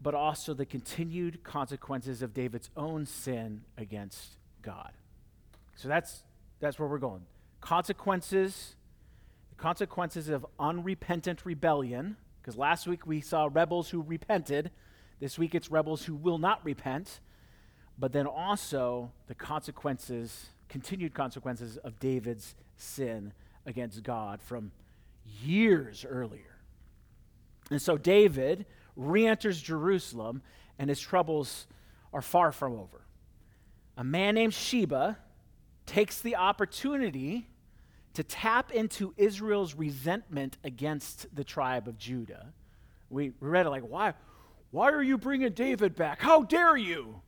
but 0.00 0.14
also 0.14 0.54
the 0.54 0.64
continued 0.64 1.42
consequences 1.42 2.22
of 2.22 2.32
David's 2.32 2.70
own 2.76 3.04
sin 3.04 3.62
against 3.76 4.36
God. 4.62 4.92
So 5.76 5.88
that's, 5.88 6.22
that's 6.60 6.78
where 6.78 6.88
we're 6.88 6.98
going. 6.98 7.26
Consequences, 7.60 8.76
the 9.50 9.56
consequences 9.56 10.28
of 10.28 10.46
unrepentant 10.58 11.44
rebellion 11.44 12.16
because 12.48 12.56
last 12.56 12.86
week 12.86 13.06
we 13.06 13.20
saw 13.20 13.50
rebels 13.52 13.90
who 13.90 14.00
repented. 14.00 14.70
This 15.20 15.38
week 15.38 15.54
it's 15.54 15.70
rebels 15.70 16.06
who 16.06 16.14
will 16.14 16.38
not 16.38 16.64
repent. 16.64 17.20
But 17.98 18.12
then 18.12 18.26
also 18.26 19.10
the 19.26 19.34
consequences, 19.34 20.50
continued 20.68 21.14
consequences 21.14 21.76
of 21.78 21.98
David's 21.98 22.54
sin 22.76 23.32
against 23.66 24.02
God 24.02 24.40
from 24.40 24.70
years 25.42 26.06
earlier. 26.08 26.58
And 27.70 27.82
so 27.82 27.98
David 27.98 28.66
re 28.96 29.26
enters 29.26 29.60
Jerusalem, 29.60 30.42
and 30.78 30.88
his 30.88 31.00
troubles 31.00 31.66
are 32.12 32.22
far 32.22 32.52
from 32.52 32.74
over. 32.74 33.02
A 33.96 34.04
man 34.04 34.36
named 34.36 34.54
Sheba 34.54 35.18
takes 35.86 36.20
the 36.20 36.36
opportunity 36.36 37.48
to 38.14 38.22
tap 38.22 38.72
into 38.72 39.12
Israel's 39.16 39.74
resentment 39.74 40.56
against 40.64 41.34
the 41.34 41.44
tribe 41.44 41.88
of 41.88 41.98
Judah. 41.98 42.52
We 43.10 43.32
read 43.40 43.66
it 43.66 43.70
like, 43.70 43.82
why, 43.82 44.14
why 44.70 44.90
are 44.90 45.02
you 45.02 45.18
bringing 45.18 45.52
David 45.52 45.94
back? 45.94 46.20
How 46.20 46.42
dare 46.42 46.76
you? 46.76 47.20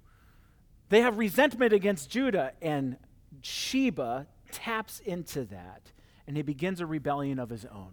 They 0.91 1.01
have 1.01 1.19
resentment 1.19 1.73
against 1.73 2.11
Judah, 2.11 2.53
and 2.61 2.97
Sheba 3.43 4.27
taps 4.51 5.01
into 5.01 5.45
that, 5.47 5.93
and 6.27 6.37
he 6.37 6.43
begins 6.43 6.81
a 6.81 6.87
rebellion 6.87 7.39
of 7.39 7.49
his 7.49 7.65
own. 7.65 7.93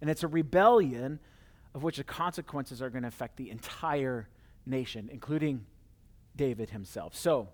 And 0.00 0.08
it's 0.08 0.22
a 0.22 0.28
rebellion 0.28 1.18
of 1.74 1.82
which 1.82 1.96
the 1.96 2.04
consequences 2.04 2.80
are 2.80 2.90
going 2.90 3.02
to 3.02 3.08
affect 3.08 3.36
the 3.36 3.50
entire 3.50 4.28
nation, 4.64 5.10
including 5.12 5.66
David 6.36 6.70
himself. 6.70 7.16
So, 7.16 7.48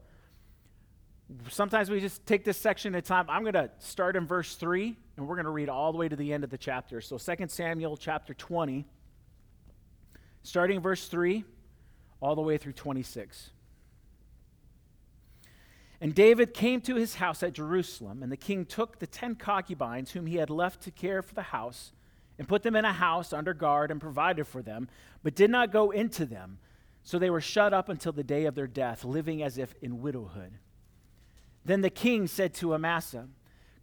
sometimes 1.49 1.89
we 1.89 1.99
just 2.01 2.27
take 2.27 2.45
this 2.45 2.59
section 2.59 2.95
at 2.95 3.07
time. 3.07 3.25
I'm 3.31 3.43
going 3.43 3.55
to 3.55 3.71
start 3.79 4.17
in 4.17 4.27
verse 4.27 4.55
3, 4.57 4.95
and 5.17 5.27
we're 5.27 5.37
going 5.37 5.47
to 5.47 5.51
read 5.51 5.71
all 5.71 5.93
the 5.93 5.99
way 5.99 6.11
to 6.11 6.17
the 6.17 6.31
end 6.31 6.45
of 6.45 6.51
the 6.51 6.59
chapter. 6.59 7.01
So, 7.01 7.17
2 7.17 7.49
Samuel 7.49 7.97
chapter 7.97 8.35
20, 8.35 8.85
starting 10.43 10.81
verse 10.81 11.09
3, 11.09 11.43
all 12.21 12.35
the 12.35 12.43
way 12.43 12.59
through 12.59 12.75
26. 12.75 13.51
And 16.05 16.15
David 16.15 16.53
came 16.53 16.83
to 16.83 16.97
his 16.97 17.15
house 17.15 17.43
at 17.43 17.55
Jerusalem, 17.55 18.23
and 18.23 18.31
the 18.31 18.37
king 18.37 18.67
took 18.67 18.99
the 18.99 19.07
ten 19.07 19.37
concubines 19.37 20.11
whom 20.11 20.27
he 20.27 20.37
had 20.37 20.51
left 20.51 20.83
to 20.83 20.91
care 20.91 21.23
for 21.23 21.35
the 21.35 21.41
house, 21.41 21.93
and 22.39 22.47
put 22.47 22.63
them 22.63 22.77
in 22.77 22.85
a 22.85 22.93
house 22.93 23.33
under 23.33 23.55
guard 23.55 23.91
and 23.91 24.03
provided 24.03 24.47
for 24.47 24.61
them, 24.61 24.87
but 25.23 25.35
did 25.35 25.49
not 25.49 25.73
go 25.73 25.93
into 25.93 26.27
them. 26.27 26.59
So 27.05 27.19
they 27.19 27.31
were 27.31 27.41
shut 27.41 27.73
up 27.73 27.89
until 27.89 28.13
the 28.13 28.23
day 28.23 28.45
of 28.45 28.55
their 28.55 28.67
death, 28.67 29.03
living 29.03 29.43
as 29.43 29.57
if 29.57 29.75
in 29.81 30.03
widowhood. 30.03 30.59
Then 31.65 31.81
the 31.81 31.89
king 31.89 32.27
said 32.27 32.53
to 32.57 32.75
Amasa, 32.75 33.27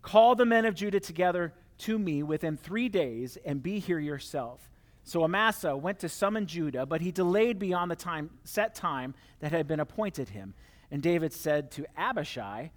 Call 0.04 0.36
the 0.36 0.46
men 0.46 0.66
of 0.66 0.76
Judah 0.76 1.00
together 1.00 1.56
to 1.80 1.98
me 1.98 2.22
within 2.22 2.56
three 2.56 2.88
days, 2.88 3.36
and 3.44 3.64
be 3.64 3.80
here 3.80 3.98
yourself. 3.98 4.70
So 5.04 5.24
Amasa 5.24 5.76
went 5.76 5.98
to 6.02 6.08
summon 6.08 6.46
Judah, 6.46 6.86
but 6.86 7.02
he 7.02 7.12
delayed 7.12 7.58
beyond 7.58 7.90
the 7.90 7.96
time, 7.96 8.30
set 8.44 8.76
time 8.76 9.16
that 9.40 9.52
had 9.52 9.68
been 9.68 9.80
appointed 9.80 10.30
him. 10.30 10.54
And 10.92 11.02
David 11.02 11.32
said 11.32 11.72
to 11.72 11.86
Abishai, 11.98 12.72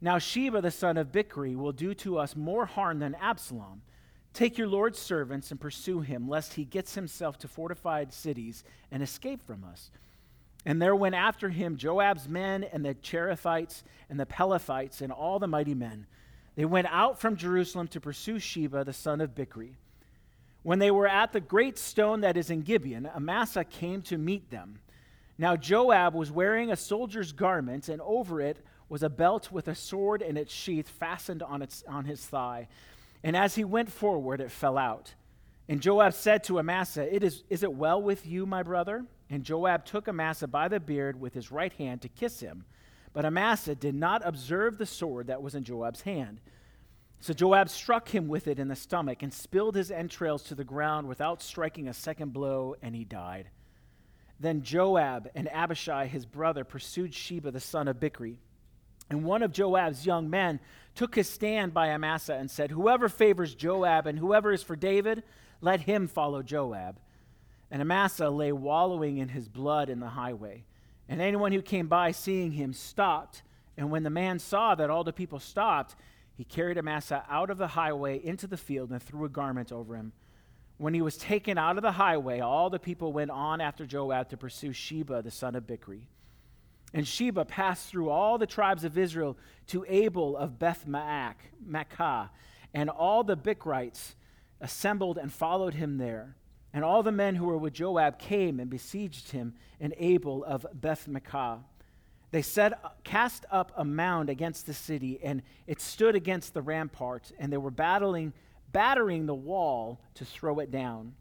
Now 0.00 0.18
Sheba 0.18 0.62
the 0.62 0.70
son 0.70 0.96
of 0.96 1.12
Bichri 1.12 1.56
will 1.56 1.72
do 1.72 1.92
to 1.94 2.18
us 2.18 2.36
more 2.36 2.66
harm 2.66 3.00
than 3.00 3.16
Absalom. 3.16 3.82
Take 4.32 4.56
your 4.56 4.68
Lord's 4.68 4.98
servants 4.98 5.50
and 5.50 5.60
pursue 5.60 6.00
him, 6.00 6.28
lest 6.28 6.54
he 6.54 6.64
gets 6.64 6.94
himself 6.94 7.38
to 7.40 7.48
fortified 7.48 8.12
cities 8.12 8.62
and 8.92 9.02
escape 9.02 9.44
from 9.44 9.64
us. 9.64 9.90
And 10.64 10.80
there 10.80 10.94
went 10.94 11.14
after 11.14 11.48
him 11.48 11.76
Joab's 11.76 12.28
men 12.28 12.64
and 12.64 12.84
the 12.84 12.94
Cherethites 12.94 13.82
and 14.08 14.20
the 14.20 14.26
Pelethites 14.26 15.00
and 15.00 15.12
all 15.12 15.38
the 15.38 15.46
mighty 15.46 15.74
men. 15.74 16.06
They 16.54 16.64
went 16.64 16.88
out 16.90 17.20
from 17.20 17.36
Jerusalem 17.36 17.88
to 17.88 18.00
pursue 18.00 18.38
Sheba 18.38 18.84
the 18.84 18.92
son 18.92 19.20
of 19.20 19.34
Bichri. 19.34 19.74
When 20.62 20.78
they 20.78 20.90
were 20.90 21.06
at 21.06 21.32
the 21.32 21.40
great 21.40 21.78
stone 21.78 22.20
that 22.20 22.36
is 22.36 22.50
in 22.50 22.62
Gibeon, 22.62 23.06
Amasa 23.06 23.64
came 23.64 24.02
to 24.02 24.18
meet 24.18 24.50
them. 24.50 24.80
Now 25.38 25.54
Joab 25.54 26.14
was 26.14 26.32
wearing 26.32 26.70
a 26.70 26.76
soldier's 26.76 27.32
garment, 27.32 27.88
and 27.88 28.02
over 28.02 28.40
it 28.40 28.58
was 28.88 29.02
a 29.02 29.08
belt 29.08 29.52
with 29.52 29.68
a 29.68 29.74
sword 29.74 30.20
in 30.20 30.36
its 30.36 30.52
sheath 30.52 30.88
fastened 30.88 31.42
on, 31.42 31.62
its, 31.62 31.84
on 31.86 32.04
his 32.04 32.24
thigh. 32.24 32.68
And 33.22 33.36
as 33.36 33.54
he 33.54 33.64
went 33.64 33.90
forward, 33.90 34.40
it 34.40 34.50
fell 34.50 34.76
out. 34.76 35.14
And 35.68 35.80
Joab 35.80 36.14
said 36.14 36.44
to 36.44 36.58
Amasa, 36.58 37.14
it 37.14 37.22
is, 37.22 37.44
is 37.50 37.62
it 37.62 37.72
well 37.72 38.02
with 38.02 38.26
you, 38.26 38.46
my 38.46 38.62
brother? 38.62 39.04
And 39.30 39.44
Joab 39.44 39.84
took 39.84 40.08
Amasa 40.08 40.48
by 40.48 40.68
the 40.68 40.80
beard 40.80 41.20
with 41.20 41.34
his 41.34 41.52
right 41.52 41.72
hand 41.74 42.02
to 42.02 42.08
kiss 42.08 42.40
him. 42.40 42.64
But 43.12 43.26
Amasa 43.26 43.74
did 43.74 43.94
not 43.94 44.22
observe 44.24 44.78
the 44.78 44.86
sword 44.86 45.26
that 45.26 45.42
was 45.42 45.54
in 45.54 45.64
Joab's 45.64 46.02
hand. 46.02 46.40
So 47.20 47.34
Joab 47.34 47.68
struck 47.68 48.08
him 48.08 48.28
with 48.28 48.46
it 48.46 48.58
in 48.58 48.68
the 48.68 48.76
stomach 48.76 49.22
and 49.22 49.32
spilled 49.32 49.74
his 49.74 49.90
entrails 49.90 50.44
to 50.44 50.54
the 50.54 50.64
ground 50.64 51.08
without 51.08 51.42
striking 51.42 51.88
a 51.88 51.94
second 51.94 52.32
blow, 52.32 52.76
and 52.80 52.94
he 52.94 53.04
died. 53.04 53.50
Then 54.40 54.62
Joab 54.62 55.30
and 55.34 55.48
Abishai, 55.48 56.06
his 56.06 56.24
brother, 56.24 56.64
pursued 56.64 57.14
Sheba 57.14 57.50
the 57.50 57.60
son 57.60 57.88
of 57.88 57.98
Bichri. 57.98 58.38
And 59.10 59.24
one 59.24 59.42
of 59.42 59.52
Joab's 59.52 60.06
young 60.06 60.30
men 60.30 60.60
took 60.94 61.14
his 61.14 61.28
stand 61.28 61.72
by 61.72 61.90
Amasa 61.90 62.34
and 62.34 62.50
said, 62.50 62.70
Whoever 62.70 63.08
favors 63.08 63.54
Joab 63.54 64.06
and 64.06 64.18
whoever 64.18 64.52
is 64.52 64.62
for 64.62 64.76
David, 64.76 65.22
let 65.60 65.80
him 65.80 66.06
follow 66.06 66.42
Joab. 66.42 67.00
And 67.70 67.82
Amasa 67.82 68.30
lay 68.30 68.52
wallowing 68.52 69.18
in 69.18 69.28
his 69.28 69.48
blood 69.48 69.90
in 69.90 70.00
the 70.00 70.08
highway. 70.08 70.64
And 71.08 71.20
anyone 71.20 71.52
who 71.52 71.62
came 71.62 71.88
by, 71.88 72.12
seeing 72.12 72.52
him, 72.52 72.72
stopped. 72.72 73.42
And 73.76 73.90
when 73.90 74.02
the 74.02 74.10
man 74.10 74.38
saw 74.38 74.74
that 74.74 74.90
all 74.90 75.04
the 75.04 75.12
people 75.12 75.38
stopped, 75.38 75.96
he 76.36 76.44
carried 76.44 76.78
Amasa 76.78 77.24
out 77.28 77.50
of 77.50 77.58
the 77.58 77.68
highway 77.68 78.22
into 78.22 78.46
the 78.46 78.56
field 78.56 78.90
and 78.90 79.02
threw 79.02 79.24
a 79.24 79.28
garment 79.28 79.72
over 79.72 79.96
him. 79.96 80.12
When 80.78 80.94
he 80.94 81.02
was 81.02 81.16
taken 81.16 81.58
out 81.58 81.76
of 81.76 81.82
the 81.82 81.92
highway, 81.92 82.40
all 82.40 82.70
the 82.70 82.78
people 82.78 83.12
went 83.12 83.30
on 83.30 83.60
after 83.60 83.84
Joab 83.84 84.30
to 84.30 84.36
pursue 84.36 84.72
Sheba, 84.72 85.22
the 85.22 85.30
son 85.30 85.54
of 85.54 85.66
Bichri. 85.66 86.02
And 86.94 87.06
Sheba 87.06 87.44
passed 87.44 87.88
through 87.88 88.08
all 88.08 88.38
the 88.38 88.46
tribes 88.46 88.84
of 88.84 88.96
Israel 88.96 89.36
to 89.66 89.84
Abel 89.88 90.36
of 90.36 90.58
Beth 90.58 90.86
Maachah, 90.86 92.30
and 92.72 92.88
all 92.88 93.24
the 93.24 93.36
Bichrites 93.36 94.14
assembled 94.60 95.18
and 95.18 95.32
followed 95.32 95.74
him 95.74 95.98
there. 95.98 96.36
And 96.72 96.84
all 96.84 97.02
the 97.02 97.12
men 97.12 97.34
who 97.34 97.46
were 97.46 97.58
with 97.58 97.72
Joab 97.72 98.18
came 98.18 98.60
and 98.60 98.70
besieged 98.70 99.32
him 99.32 99.54
in 99.80 99.94
Abel 99.98 100.44
of 100.44 100.66
Beth 100.72 101.08
Maachah. 101.08 101.60
They 102.30 102.42
set, 102.42 102.74
cast 103.04 103.46
up 103.50 103.72
a 103.76 103.84
mound 103.84 104.28
against 104.28 104.66
the 104.66 104.74
city, 104.74 105.18
and 105.22 105.42
it 105.66 105.80
stood 105.80 106.14
against 106.14 106.54
the 106.54 106.62
rampart, 106.62 107.32
and 107.38 107.52
they 107.52 107.56
were 107.56 107.70
battling, 107.70 108.34
battering 108.72 109.26
the 109.26 109.34
wall 109.34 110.00
to 110.14 110.24
throw 110.24 110.58
it 110.58 110.70
down. 110.70 111.14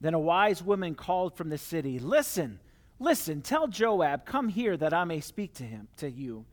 Then 0.00 0.14
a 0.14 0.18
wise 0.18 0.62
woman 0.62 0.94
called 0.94 1.36
from 1.36 1.50
the 1.50 1.58
city, 1.58 1.98
Listen, 1.98 2.58
listen, 2.98 3.42
tell 3.42 3.68
Joab, 3.68 4.24
come 4.24 4.48
here 4.48 4.76
that 4.76 4.94
I 4.94 5.04
may 5.04 5.20
speak 5.20 5.54
to 5.54 5.64
him, 5.64 5.88
to 5.98 6.10
you. 6.10 6.44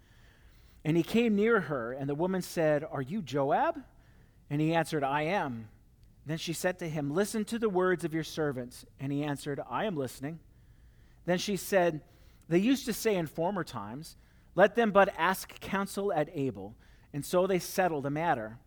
And 0.84 0.96
he 0.96 1.04
came 1.04 1.36
near 1.36 1.62
her, 1.62 1.94
and 1.94 2.10
the 2.10 2.16
woman 2.16 2.42
said, 2.42 2.86
Are 2.90 3.02
you 3.02 3.22
Joab? 3.22 3.82
And 4.50 4.62
he 4.62 4.74
answered, 4.74 5.04
I 5.04 5.24
am. 5.24 5.70
Then 6.26 6.38
she 6.38 6.54
said 6.54 6.80
to 6.80 6.90
him, 6.90 7.14
Listen 7.14 7.46
to 7.46 7.60
the 7.60 7.70
words 7.70 8.04
of 8.04 8.14
your 8.14 8.24
servants. 8.24 8.86
And 9.00 9.12
he 9.12 9.24
answered, 9.24 9.62
I 9.70 9.86
am 9.86 9.96
listening. 9.96 10.40
Then 11.26 11.38
she 11.38 11.58
said, 11.58 12.02
They 12.50 12.60
used 12.60 12.86
to 12.86 12.94
say 12.94 13.16
in 13.16 13.28
former 13.28 13.64
times, 13.64 14.18
Let 14.56 14.76
them 14.76 14.92
but 14.92 15.14
ask 15.18 15.60
counsel 15.60 16.12
at 16.14 16.30
Abel. 16.34 16.76
And 17.14 17.26
so 17.26 17.48
they 17.48 17.60
settled 17.60 18.04
the 18.04 18.10
matter. 18.10 18.58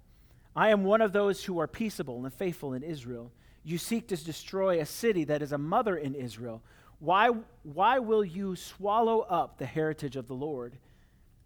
I 0.61 0.69
am 0.69 0.85
one 0.85 1.01
of 1.01 1.15
those 1.15 1.43
who 1.43 1.59
are 1.59 1.67
peaceable 1.67 2.23
and 2.27 2.35
faithful 2.35 2.75
in 2.75 2.83
Israel. 2.83 3.33
You 3.65 3.79
seek 3.79 4.09
to 4.09 4.17
destroy 4.23 4.79
a 4.79 4.85
city 4.85 5.25
that 5.25 5.41
is 5.41 5.53
a 5.53 5.59
mother 5.59 5.97
in 5.97 6.15
Israel. 6.15 6.63
Why, 6.99 7.31
why 7.63 7.99
will 8.01 8.23
you 8.23 8.57
swallow 8.57 9.21
up 9.21 9.57
the 9.57 9.65
heritage 9.65 10.17
of 10.17 10.29
the 10.29 10.35
Lord? 10.35 10.77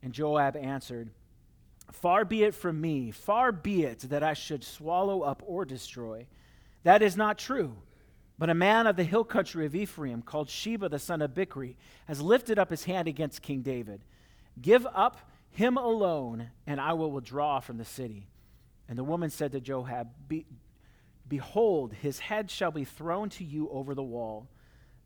And 0.02 0.12
Joab 0.12 0.56
answered, 0.56 1.10
Far 1.92 2.24
be 2.24 2.42
it 2.42 2.56
from 2.56 2.80
me, 2.80 3.12
far 3.12 3.52
be 3.52 3.84
it 3.84 4.00
that 4.00 4.24
I 4.24 4.34
should 4.34 4.64
swallow 4.64 5.20
up 5.20 5.44
or 5.46 5.64
destroy. 5.64 6.26
That 6.82 7.00
is 7.00 7.16
not 7.16 7.38
true. 7.38 7.76
But 8.36 8.50
a 8.50 8.54
man 8.54 8.88
of 8.88 8.96
the 8.96 9.04
hill 9.04 9.22
country 9.22 9.64
of 9.64 9.76
Ephraim, 9.76 10.22
called 10.22 10.50
Sheba 10.50 10.88
the 10.88 10.98
son 10.98 11.22
of 11.22 11.34
Bichri, 11.34 11.76
has 12.08 12.20
lifted 12.20 12.58
up 12.58 12.68
his 12.68 12.82
hand 12.82 13.06
against 13.06 13.42
King 13.42 13.62
David. 13.62 14.00
Give 14.60 14.84
up 14.92 15.18
him 15.52 15.76
alone, 15.76 16.48
and 16.66 16.80
I 16.80 16.94
will 16.94 17.12
withdraw 17.12 17.60
from 17.60 17.78
the 17.78 17.84
city. 17.84 18.26
And 18.88 18.98
the 18.98 19.04
woman 19.04 19.30
said 19.30 19.52
to 19.52 19.60
Joab, 19.60 20.08
Be, 20.28 20.46
Behold, 21.26 21.94
his 21.94 22.18
head 22.18 22.50
shall 22.50 22.70
be 22.70 22.84
thrown 22.84 23.30
to 23.30 23.44
you 23.44 23.68
over 23.70 23.94
the 23.94 24.02
wall. 24.02 24.48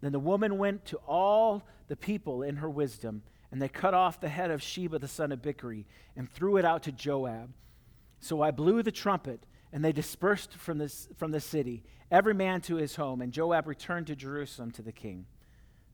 Then 0.01 0.13
the 0.13 0.19
woman 0.19 0.59
went 0.59 0.85
to 0.87 0.97
all 1.07 1.65
the 1.89 1.97
people 1.97 2.43
in 2.43 2.57
her 2.57 2.71
wisdom 2.71 3.23
and 3.51 3.63
they 3.63 3.69
cut 3.69 3.95
off 3.95 4.21
the 4.21 4.29
head 4.29 4.51
of 4.51 4.63
Sheba 4.63 4.99
the 4.99 5.09
son 5.09 5.33
of 5.33 5.41
Bichri 5.41 5.85
and 6.17 6.31
threw 6.31 6.57
it 6.57 6.65
out 6.65 6.83
to 6.85 6.93
Joab. 6.93 7.51
So 8.21 8.43
I 8.43 8.51
blew 8.51 8.83
the 8.83 8.93
trumpet, 8.93 9.41
and 9.73 9.85
they 9.85 9.93
dispersed 9.93 10.55
from, 10.55 10.79
this, 10.79 11.09
from 11.17 11.31
the 11.31 11.41
city, 11.41 11.85
every 12.11 12.35
man 12.35 12.61
to 12.63 12.77
his 12.77 12.97
home, 12.97 13.23
and 13.23 13.33
Joab 13.33 13.67
returned 13.67 14.09
to 14.09 14.17
Jerusalem 14.17 14.71
to 14.73 14.83
the 14.83 14.93
king. 14.93 15.27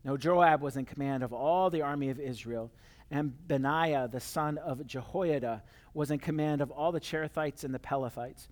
Now 0.05 0.17
Joab 0.17 0.63
was 0.63 0.77
in 0.77 0.85
command 0.85 1.23
of 1.23 1.33
all 1.33 1.71
the 1.71 1.83
army 1.83 2.11
of 2.11 2.19
Israel, 2.19 2.71
and 3.15 3.33
Benaiah 3.47 4.09
the 4.11 4.19
son 4.19 4.59
of 4.59 4.85
Jehoiada 4.85 5.63
was 5.95 6.11
in 6.11 6.19
command 6.19 6.61
of 6.61 6.73
all 6.73 6.91
the 6.91 7.01
Cherethites 7.01 7.63
and 7.63 7.73
the 7.73 7.79
Pelethites. 7.79 8.49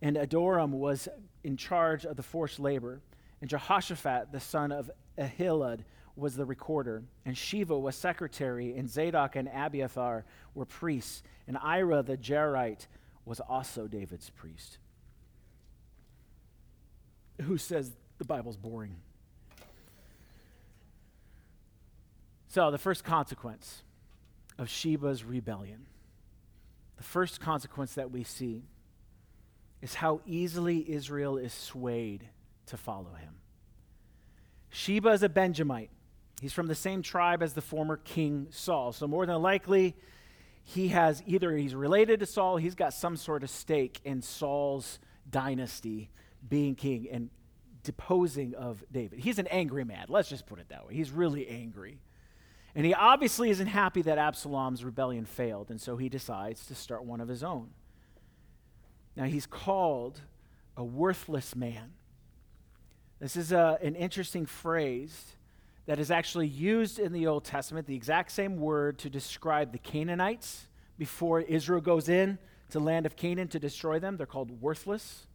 And 0.00 0.16
Adoram 0.16 0.70
was 0.70 1.06
in 1.44 1.58
charge 1.58 2.06
of 2.06 2.16
the 2.16 2.22
forced 2.22 2.58
labor, 2.58 3.02
and 3.42 3.50
Jehoshaphat 3.50 4.32
the 4.32 4.40
son 4.40 4.72
of 4.72 4.90
Ahilud 5.18 5.80
was 6.16 6.34
the 6.34 6.46
recorder, 6.46 7.02
and 7.26 7.36
Sheva 7.36 7.78
was 7.78 7.94
secretary, 7.94 8.74
and 8.74 8.88
Zadok 8.88 9.36
and 9.36 9.50
Abiathar 9.52 10.24
were 10.54 10.64
priests, 10.64 11.22
and 11.46 11.58
Ira 11.58 12.02
the 12.02 12.16
Jairite 12.16 12.86
was 13.26 13.38
also 13.40 13.86
David's 13.86 14.30
priest. 14.30 14.78
Who 17.42 17.58
says 17.58 17.92
the 18.16 18.24
Bible's 18.24 18.56
boring? 18.56 18.96
So, 22.48 22.70
the 22.70 22.78
first 22.78 23.04
consequence 23.04 23.82
of 24.60 24.68
Sheba's 24.68 25.24
rebellion, 25.24 25.86
the 26.98 27.02
first 27.02 27.40
consequence 27.40 27.94
that 27.94 28.10
we 28.10 28.24
see 28.24 28.64
is 29.80 29.94
how 29.94 30.20
easily 30.26 30.88
Israel 30.92 31.38
is 31.38 31.54
swayed 31.54 32.28
to 32.66 32.76
follow 32.76 33.14
him. 33.14 33.36
Sheba 34.68 35.08
is 35.08 35.22
a 35.22 35.30
Benjamite. 35.30 35.88
He's 36.42 36.52
from 36.52 36.66
the 36.66 36.74
same 36.74 37.00
tribe 37.00 37.42
as 37.42 37.54
the 37.54 37.62
former 37.62 37.96
king 37.96 38.48
Saul. 38.50 38.92
So, 38.92 39.08
more 39.08 39.24
than 39.24 39.40
likely, 39.40 39.96
he 40.62 40.88
has 40.88 41.22
either 41.26 41.56
he's 41.56 41.74
related 41.74 42.20
to 42.20 42.26
Saul, 42.26 42.58
he's 42.58 42.74
got 42.74 42.92
some 42.92 43.16
sort 43.16 43.42
of 43.42 43.48
stake 43.48 44.00
in 44.04 44.20
Saul's 44.20 44.98
dynasty 45.28 46.10
being 46.46 46.74
king 46.74 47.08
and 47.10 47.30
deposing 47.82 48.54
of 48.54 48.84
David. 48.92 49.20
He's 49.20 49.38
an 49.38 49.46
angry 49.46 49.84
man. 49.84 50.06
Let's 50.10 50.28
just 50.28 50.44
put 50.44 50.58
it 50.58 50.68
that 50.68 50.86
way. 50.86 50.94
He's 50.94 51.10
really 51.10 51.48
angry. 51.48 51.98
And 52.74 52.86
he 52.86 52.94
obviously 52.94 53.50
isn't 53.50 53.66
happy 53.66 54.02
that 54.02 54.18
Absalom's 54.18 54.84
rebellion 54.84 55.24
failed, 55.24 55.70
and 55.70 55.80
so 55.80 55.96
he 55.96 56.08
decides 56.08 56.66
to 56.66 56.74
start 56.74 57.04
one 57.04 57.20
of 57.20 57.28
his 57.28 57.42
own. 57.42 57.70
Now, 59.16 59.24
he's 59.24 59.46
called 59.46 60.20
a 60.76 60.84
worthless 60.84 61.56
man. 61.56 61.92
This 63.18 63.36
is 63.36 63.52
a, 63.52 63.78
an 63.82 63.96
interesting 63.96 64.46
phrase 64.46 65.36
that 65.86 65.98
is 65.98 66.10
actually 66.10 66.46
used 66.46 66.98
in 66.98 67.12
the 67.12 67.26
Old 67.26 67.44
Testament, 67.44 67.86
the 67.86 67.96
exact 67.96 68.30
same 68.30 68.56
word 68.56 68.98
to 68.98 69.10
describe 69.10 69.72
the 69.72 69.78
Canaanites 69.78 70.68
before 70.96 71.40
Israel 71.40 71.80
goes 71.80 72.08
in 72.08 72.38
to 72.70 72.78
land 72.78 73.06
of 73.06 73.16
Canaan 73.16 73.48
to 73.48 73.58
destroy 73.58 73.98
them. 73.98 74.16
They're 74.16 74.26
called 74.26 74.62
worthless. 74.62 75.26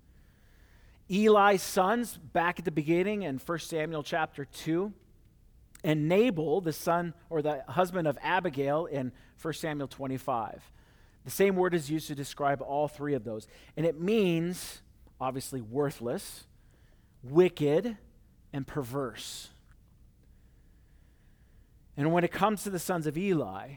Eli's 1.09 1.61
sons, 1.61 2.17
back 2.17 2.57
at 2.57 2.65
the 2.65 2.71
beginning 2.71 3.23
in 3.23 3.37
1 3.37 3.59
Samuel 3.59 4.01
chapter 4.01 4.45
2, 4.45 4.91
and 5.85 6.09
Nabal, 6.09 6.61
the 6.61 6.73
son 6.73 7.13
or 7.29 7.43
the 7.43 7.63
husband 7.67 8.07
of 8.07 8.17
Abigail, 8.23 8.87
in 8.87 9.11
1 9.39 9.53
Samuel 9.53 9.87
25. 9.87 10.71
The 11.23 11.31
same 11.31 11.55
word 11.55 11.75
is 11.75 11.91
used 11.91 12.07
to 12.07 12.15
describe 12.15 12.61
all 12.61 12.87
three 12.87 13.13
of 13.13 13.23
those. 13.23 13.47
And 13.77 13.85
it 13.85 14.01
means, 14.01 14.81
obviously, 15.21 15.61
worthless, 15.61 16.47
wicked, 17.23 17.97
and 18.51 18.65
perverse. 18.65 19.49
And 21.95 22.11
when 22.11 22.23
it 22.23 22.31
comes 22.31 22.63
to 22.63 22.71
the 22.71 22.79
sons 22.79 23.05
of 23.05 23.15
Eli, 23.15 23.75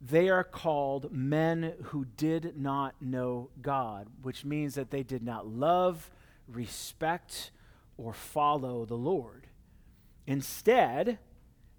they 0.00 0.28
are 0.28 0.44
called 0.44 1.12
men 1.12 1.72
who 1.84 2.04
did 2.16 2.58
not 2.58 2.96
know 3.00 3.50
God, 3.62 4.08
which 4.22 4.44
means 4.44 4.74
that 4.74 4.90
they 4.90 5.04
did 5.04 5.22
not 5.22 5.46
love, 5.46 6.10
respect, 6.48 7.52
or 7.96 8.12
follow 8.12 8.84
the 8.84 8.96
Lord. 8.96 9.46
Instead, 10.26 11.18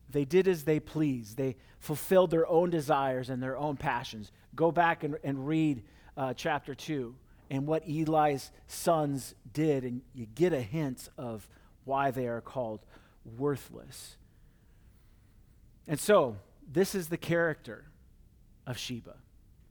they 0.10 0.26
did 0.26 0.48
as 0.48 0.64
they 0.64 0.80
pleased. 0.80 1.38
They 1.38 1.58
fulfilled 1.80 2.32
their 2.32 2.48
own 2.48 2.70
desires 2.70 3.30
and 3.30 3.42
their 3.42 3.58
own 3.58 3.78
passions. 3.78 4.32
Go 4.56 4.72
back 4.72 5.04
and, 5.04 5.18
and 5.24 5.48
read 5.48 5.84
uh, 6.16 6.34
chapter 6.34 6.74
2 6.74 7.16
and 7.50 7.66
what 7.66 7.88
Eli's 7.88 8.52
sons 8.68 9.36
did, 9.54 9.84
and 9.84 10.02
you 10.14 10.26
get 10.26 10.54
a 10.54 10.62
hint 10.62 11.10
of 11.18 11.48
why 11.86 12.12
they 12.12 12.28
are 12.28 12.42
called 12.42 12.82
worthless. 13.38 14.18
And 15.88 16.00
so, 16.00 16.38
this 16.70 16.94
is 16.94 17.08
the 17.08 17.18
character 17.18 17.86
of 18.66 18.78
Sheba. 18.78 19.16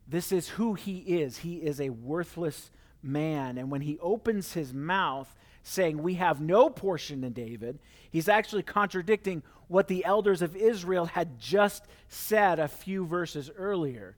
This 0.09 0.33
is 0.33 0.49
who 0.50 0.75
he 0.75 0.99
is. 0.99 1.38
He 1.38 1.56
is 1.56 1.80
a 1.80 1.90
worthless 1.90 2.71
man. 3.02 3.59
And 3.59 3.71
when 3.71 3.83
he 3.83 3.99
opens 4.00 4.54
his 4.54 4.73
mouth 4.73 5.35
saying, 5.66 6.02
We 6.02 6.14
have 6.14 6.40
no 6.40 6.70
portion 6.70 7.25
in 7.25 7.32
David, 7.32 7.78
he's 8.11 8.28
actually 8.28 8.62
contradicting 8.62 9.42
what 9.68 9.88
the 9.88 10.04
elders 10.04 10.42
of 10.42 10.54
Israel 10.54 11.06
had 11.06 11.40
just 11.40 11.85
said 12.08 12.58
a 12.58 12.68
few 12.68 13.04
verses 13.04 13.50
earlier 13.56 14.16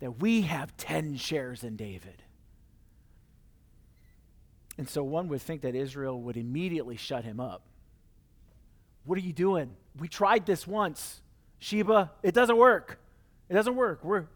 that 0.00 0.20
we 0.20 0.42
have 0.42 0.76
10 0.76 1.16
shares 1.16 1.62
in 1.62 1.76
David. 1.76 2.22
And 4.76 4.88
so 4.88 5.04
one 5.04 5.28
would 5.28 5.40
think 5.40 5.62
that 5.62 5.76
Israel 5.76 6.20
would 6.22 6.36
immediately 6.36 6.96
shut 6.96 7.24
him 7.24 7.38
up. 7.38 7.62
What 9.04 9.16
are 9.18 9.22
you 9.22 9.32
doing? 9.32 9.70
We 9.96 10.08
tried 10.08 10.46
this 10.46 10.66
once. 10.66 11.20
Sheba, 11.60 12.10
it 12.24 12.34
doesn't 12.34 12.56
work. 12.56 12.98
It 13.48 13.54
doesn't 13.54 13.76
work. 13.76 14.02
We're, 14.02 14.26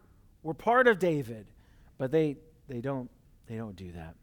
we're 0.44 0.54
part 0.54 0.86
of 0.86 1.00
David. 1.00 1.46
But 1.98 2.12
they, 2.12 2.36
they, 2.68 2.80
don't, 2.80 3.10
they 3.48 3.56
don't 3.56 3.74
do 3.74 3.90
that. 3.92 4.14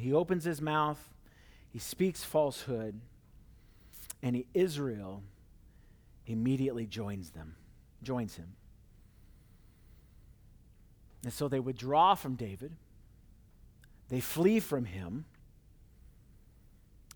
He 0.00 0.12
opens 0.12 0.44
his 0.44 0.60
mouth, 0.60 1.10
he 1.68 1.78
speaks 1.78 2.24
falsehood, 2.24 3.00
and 4.22 4.36
he, 4.36 4.46
Israel 4.54 5.22
immediately 6.26 6.86
joins 6.86 7.30
them, 7.30 7.54
joins 8.02 8.36
him. 8.36 8.54
And 11.22 11.32
so 11.32 11.48
they 11.48 11.60
withdraw 11.60 12.14
from 12.14 12.34
David, 12.34 12.72
they 14.08 14.20
flee 14.20 14.58
from 14.58 14.86
him, 14.86 15.26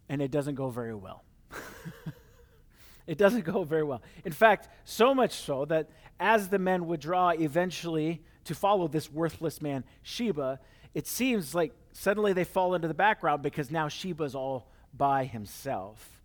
and 0.09 0.21
it 0.21 0.31
doesn't 0.31 0.55
go 0.55 0.69
very 0.69 0.95
well. 0.95 1.25
it 3.07 3.17
doesn't 3.17 3.45
go 3.45 3.65
very 3.65 3.83
well. 3.83 4.03
In 4.25 4.33
fact, 4.33 4.69
so 4.85 5.15
much 5.15 5.33
so 5.33 5.65
that 5.65 5.89
as 6.21 6.49
the 6.49 6.59
men 6.59 6.87
withdraw 6.87 7.31
eventually 7.31 8.23
to 8.45 8.55
follow 8.55 8.89
this 8.89 9.11
worthless 9.11 9.63
man, 9.63 9.85
Sheba, 10.03 10.61
it 10.95 11.07
seems 11.07 11.55
like 11.55 11.73
suddenly 11.93 12.33
they 12.33 12.45
fall 12.45 12.75
into 12.75 12.89
the 12.89 12.95
background 12.95 13.43
because 13.43 13.71
now 13.71 13.89
Sheba's 13.89 14.35
all 14.35 14.71
by 14.97 15.25
himself. 15.25 16.21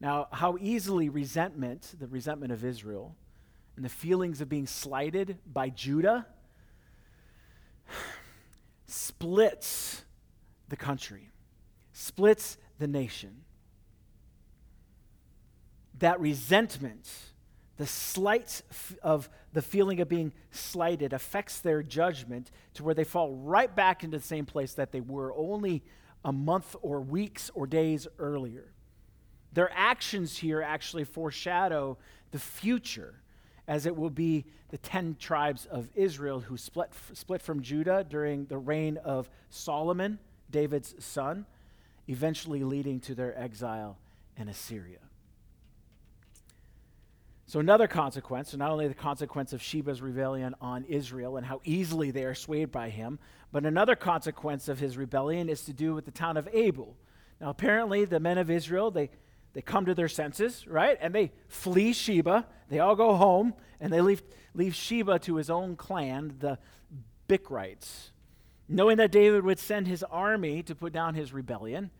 Now, 0.00 0.28
how 0.32 0.56
easily 0.60 1.08
resentment, 1.08 1.94
the 1.98 2.08
resentment 2.08 2.52
of 2.52 2.64
Israel, 2.64 3.14
and 3.76 3.84
the 3.84 3.90
feelings 3.90 4.40
of 4.40 4.48
being 4.48 4.66
slighted 4.66 5.38
by 5.46 5.68
Judah 5.68 6.26
splits 8.86 10.02
the 10.68 10.76
country, 10.76 11.30
splits 11.92 12.56
the 12.78 12.88
nation. 12.88 13.42
That 15.98 16.18
resentment 16.18 17.08
the 17.82 17.88
slight 17.88 18.62
of 19.02 19.28
the 19.52 19.60
feeling 19.60 20.00
of 20.00 20.08
being 20.08 20.32
slighted 20.52 21.12
affects 21.12 21.58
their 21.58 21.82
judgment 21.82 22.52
to 22.74 22.84
where 22.84 22.94
they 22.94 23.02
fall 23.02 23.34
right 23.34 23.74
back 23.74 24.04
into 24.04 24.18
the 24.18 24.22
same 24.22 24.46
place 24.46 24.74
that 24.74 24.92
they 24.92 25.00
were 25.00 25.34
only 25.34 25.82
a 26.24 26.30
month 26.30 26.76
or 26.80 27.00
weeks 27.00 27.50
or 27.54 27.66
days 27.66 28.06
earlier. 28.20 28.70
Their 29.52 29.68
actions 29.74 30.38
here 30.38 30.62
actually 30.62 31.02
foreshadow 31.02 31.98
the 32.30 32.38
future, 32.38 33.14
as 33.66 33.84
it 33.84 33.96
will 33.96 34.10
be 34.10 34.44
the 34.68 34.78
10 34.78 35.16
tribes 35.18 35.66
of 35.66 35.88
Israel 35.96 36.38
who 36.38 36.56
split, 36.56 36.92
split 37.14 37.42
from 37.42 37.62
Judah 37.62 38.06
during 38.08 38.46
the 38.46 38.58
reign 38.58 38.96
of 38.98 39.28
Solomon, 39.50 40.20
David's 40.52 40.94
son, 41.04 41.46
eventually 42.06 42.62
leading 42.62 43.00
to 43.00 43.16
their 43.16 43.36
exile 43.36 43.98
in 44.36 44.48
Assyria. 44.48 45.00
So, 47.52 47.60
another 47.60 47.86
consequence, 47.86 48.52
so 48.52 48.56
not 48.56 48.70
only 48.70 48.88
the 48.88 48.94
consequence 48.94 49.52
of 49.52 49.60
Sheba's 49.60 50.00
rebellion 50.00 50.54
on 50.62 50.84
Israel 50.84 51.36
and 51.36 51.44
how 51.44 51.60
easily 51.64 52.10
they 52.10 52.24
are 52.24 52.34
swayed 52.34 52.72
by 52.72 52.88
him, 52.88 53.18
but 53.52 53.66
another 53.66 53.94
consequence 53.94 54.68
of 54.68 54.78
his 54.78 54.96
rebellion 54.96 55.50
is 55.50 55.66
to 55.66 55.74
do 55.74 55.94
with 55.94 56.06
the 56.06 56.12
town 56.12 56.38
of 56.38 56.48
Abel. 56.54 56.96
Now, 57.42 57.50
apparently, 57.50 58.06
the 58.06 58.20
men 58.20 58.38
of 58.38 58.50
Israel, 58.50 58.90
they, 58.90 59.10
they 59.52 59.60
come 59.60 59.84
to 59.84 59.94
their 59.94 60.08
senses, 60.08 60.66
right? 60.66 60.96
And 60.98 61.14
they 61.14 61.30
flee 61.46 61.92
Sheba. 61.92 62.46
They 62.70 62.78
all 62.78 62.96
go 62.96 63.16
home, 63.16 63.52
and 63.80 63.92
they 63.92 64.00
leave, 64.00 64.22
leave 64.54 64.74
Sheba 64.74 65.18
to 65.18 65.36
his 65.36 65.50
own 65.50 65.76
clan, 65.76 66.36
the 66.38 66.58
Bichrites. 67.28 68.12
Knowing 68.66 68.96
that 68.96 69.12
David 69.12 69.44
would 69.44 69.58
send 69.58 69.86
his 69.86 70.02
army 70.04 70.62
to 70.62 70.74
put 70.74 70.94
down 70.94 71.16
his 71.16 71.34
rebellion, 71.34 71.90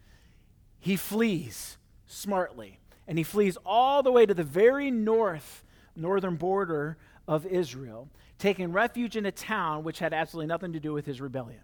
he 0.79 0.97
flees 0.97 1.77
smartly 2.07 2.79
and 3.07 3.19
he 3.19 3.25
flees 3.25 3.57
all 3.65 4.03
the 4.03 4.13
way 4.13 4.27
to 4.27 4.35
the 4.35 4.45
very 4.45 4.91
north, 4.91 5.65
northern 5.97 6.37
border 6.37 6.97
of 7.27 7.47
Israel, 7.47 8.09
taking 8.39 8.73
refuge 8.73 9.17
in 9.17 9.27
a 9.27 9.33
town 9.33 9.85
which 9.85 9.99
had 9.99 10.13
absolutely 10.13 10.47
nothing 10.49 10.73
to 10.73 10.81
do 10.81 10.93
with 10.93 11.07
his 11.07 11.21
rebellion. 11.21 11.63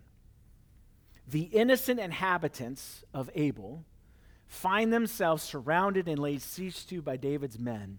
The 1.27 1.43
innocent 1.43 2.01
inhabitants 2.01 3.05
of 3.13 3.31
Abel 3.35 3.85
find 4.47 4.93
themselves 4.93 5.43
surrounded 5.43 6.09
and 6.09 6.19
laid 6.19 6.41
siege 6.41 6.87
to 6.87 7.03
by 7.03 7.17
David's 7.17 7.59
men, 7.59 7.99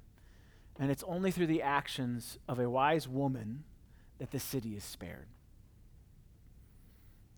and 0.79 0.89
it's 0.89 1.03
only 1.03 1.29
through 1.31 1.47
the 1.47 1.61
actions 1.61 2.39
of 2.47 2.59
a 2.59 2.69
wise 2.69 3.07
woman 3.07 3.63
that 4.17 4.31
the 4.31 4.39
city 4.39 4.75
is 4.75 4.83
spared. 4.83 5.27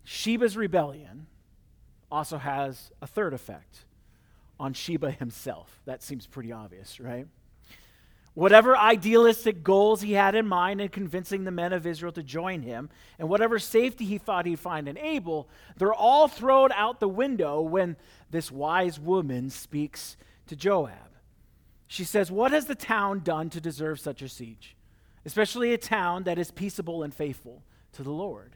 Sheba's 0.03 0.57
rebellion 0.57 1.27
also 2.11 2.37
has 2.37 2.91
a 3.01 3.07
third 3.07 3.33
effect 3.33 3.85
on 4.61 4.73
Sheba 4.73 5.09
himself. 5.09 5.81
That 5.85 6.03
seems 6.03 6.27
pretty 6.27 6.51
obvious, 6.51 6.99
right? 6.99 7.25
Whatever 8.35 8.77
idealistic 8.77 9.63
goals 9.63 10.01
he 10.01 10.13
had 10.13 10.35
in 10.35 10.47
mind 10.47 10.79
in 10.79 10.89
convincing 10.89 11.43
the 11.43 11.51
men 11.51 11.73
of 11.73 11.87
Israel 11.87 12.11
to 12.13 12.21
join 12.21 12.61
him, 12.61 12.89
and 13.17 13.27
whatever 13.27 13.57
safety 13.57 14.05
he 14.05 14.19
thought 14.19 14.45
he'd 14.45 14.59
find 14.59 14.87
in 14.87 14.99
Abel, 14.99 15.49
they're 15.77 15.93
all 15.93 16.27
thrown 16.27 16.71
out 16.73 16.99
the 16.99 17.09
window 17.09 17.59
when 17.59 17.97
this 18.29 18.51
wise 18.51 18.99
woman 18.99 19.49
speaks 19.49 20.15
to 20.45 20.55
Joab. 20.55 21.09
She 21.87 22.03
says, 22.03 22.31
What 22.31 22.51
has 22.51 22.67
the 22.67 22.75
town 22.75 23.21
done 23.21 23.49
to 23.49 23.59
deserve 23.59 23.99
such 23.99 24.21
a 24.21 24.29
siege? 24.29 24.77
Especially 25.25 25.73
a 25.73 25.77
town 25.77 26.23
that 26.23 26.39
is 26.39 26.51
peaceable 26.51 27.03
and 27.03 27.13
faithful 27.13 27.63
to 27.93 28.03
the 28.03 28.11
Lord. 28.11 28.55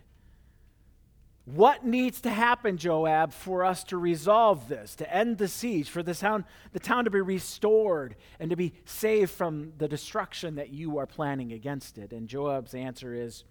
What 1.46 1.86
needs 1.86 2.22
to 2.22 2.32
happen, 2.32 2.78
Joab, 2.78 3.32
for 3.32 3.64
us 3.64 3.84
to 3.86 3.98
resolve 3.98 4.68
this, 4.68 4.96
to 4.96 5.14
end 5.14 5.38
the 5.38 5.48
siege, 5.48 5.90
for 5.90 6.02
the 6.02 6.16
town, 6.16 6.44
the 6.74 6.80
town 6.80 7.06
to 7.06 7.12
be 7.12 7.22
restored 7.22 8.16
and 8.40 8.50
to 8.50 8.56
be 8.56 8.74
saved 8.86 9.30
from 9.30 9.74
the 9.78 9.88
destruction 9.88 10.56
that 10.56 10.72
you 10.72 10.98
are 10.98 11.06
planning 11.06 11.54
against 11.54 12.00
it? 12.00 12.12
And 12.14 12.28
Joab's 12.28 12.74
answer 12.74 13.14
is 13.14 13.44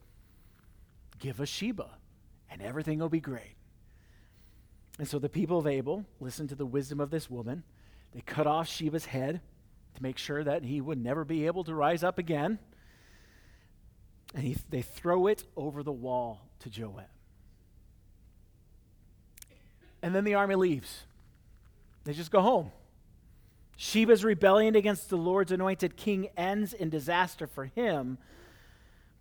give 1.20 1.40
us 1.40 1.48
Sheba, 1.48 1.88
and 2.50 2.60
everything 2.60 2.98
will 2.98 3.08
be 3.08 3.20
great. 3.20 3.54
And 4.98 5.06
so 5.06 5.20
the 5.20 5.28
people 5.28 5.58
of 5.58 5.66
Abel 5.68 6.04
listened 6.18 6.48
to 6.48 6.56
the 6.56 6.66
wisdom 6.66 6.98
of 6.98 7.10
this 7.10 7.30
woman. 7.30 7.62
They 8.12 8.22
cut 8.22 8.48
off 8.48 8.68
Sheba's 8.68 9.06
head 9.06 9.40
to 9.94 10.02
make 10.02 10.18
sure 10.18 10.42
that 10.42 10.64
he 10.64 10.80
would 10.80 10.98
never 10.98 11.24
be 11.24 11.46
able 11.46 11.62
to 11.64 11.74
rise 11.74 12.02
up 12.02 12.18
again. 12.18 12.58
And 14.34 14.42
he, 14.42 14.56
they 14.68 14.82
throw 14.82 15.28
it 15.28 15.44
over 15.56 15.84
the 15.84 15.92
wall 15.92 16.48
to 16.60 16.70
Joab. 16.70 17.04
And 20.04 20.14
then 20.14 20.24
the 20.24 20.34
army 20.34 20.54
leaves. 20.54 21.04
They 22.04 22.12
just 22.12 22.30
go 22.30 22.42
home. 22.42 22.70
Sheba's 23.78 24.22
rebellion 24.22 24.76
against 24.76 25.08
the 25.08 25.16
Lord's 25.16 25.50
anointed 25.50 25.96
king 25.96 26.28
ends 26.36 26.74
in 26.74 26.90
disaster 26.90 27.46
for 27.46 27.64
him, 27.64 28.18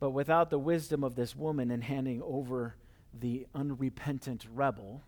but 0.02 0.10
without 0.10 0.50
the 0.50 0.60
wisdom 0.60 1.02
of 1.02 1.15
this 1.15 1.38
woman 1.38 1.72
in 1.72 1.80
handing 1.80 2.22
over 2.22 2.76
the 3.17 3.48
unrepentant 3.56 4.46
rebel, 4.54 5.02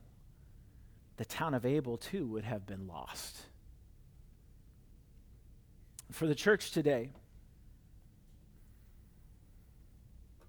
the 1.18 1.26
town 1.26 1.54
of 1.54 1.66
Abel 1.66 1.98
too 1.98 2.26
would 2.26 2.46
have 2.46 2.66
been 2.66 2.88
lost. 2.88 3.42
For 6.10 6.26
the 6.26 6.36
church 6.36 6.72
today, 6.72 7.10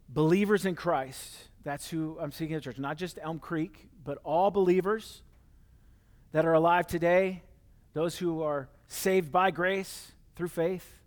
believers 0.08 0.64
in 0.64 0.76
Christ, 0.76 1.34
that's 1.64 1.90
who 1.90 2.16
I'm 2.20 2.30
speaking 2.30 2.54
of 2.54 2.62
church, 2.62 2.78
not 2.78 2.96
just 2.96 3.18
Elm 3.20 3.40
Creek, 3.40 3.88
but 4.06 4.18
all 4.24 4.52
believers 4.52 5.20
that 6.30 6.46
are 6.46 6.54
alive 6.54 6.86
today, 6.86 7.42
those 7.92 8.16
who 8.16 8.40
are 8.42 8.68
saved 8.86 9.32
by 9.32 9.50
grace 9.50 10.12
through 10.36 10.48
faith. 10.48 11.00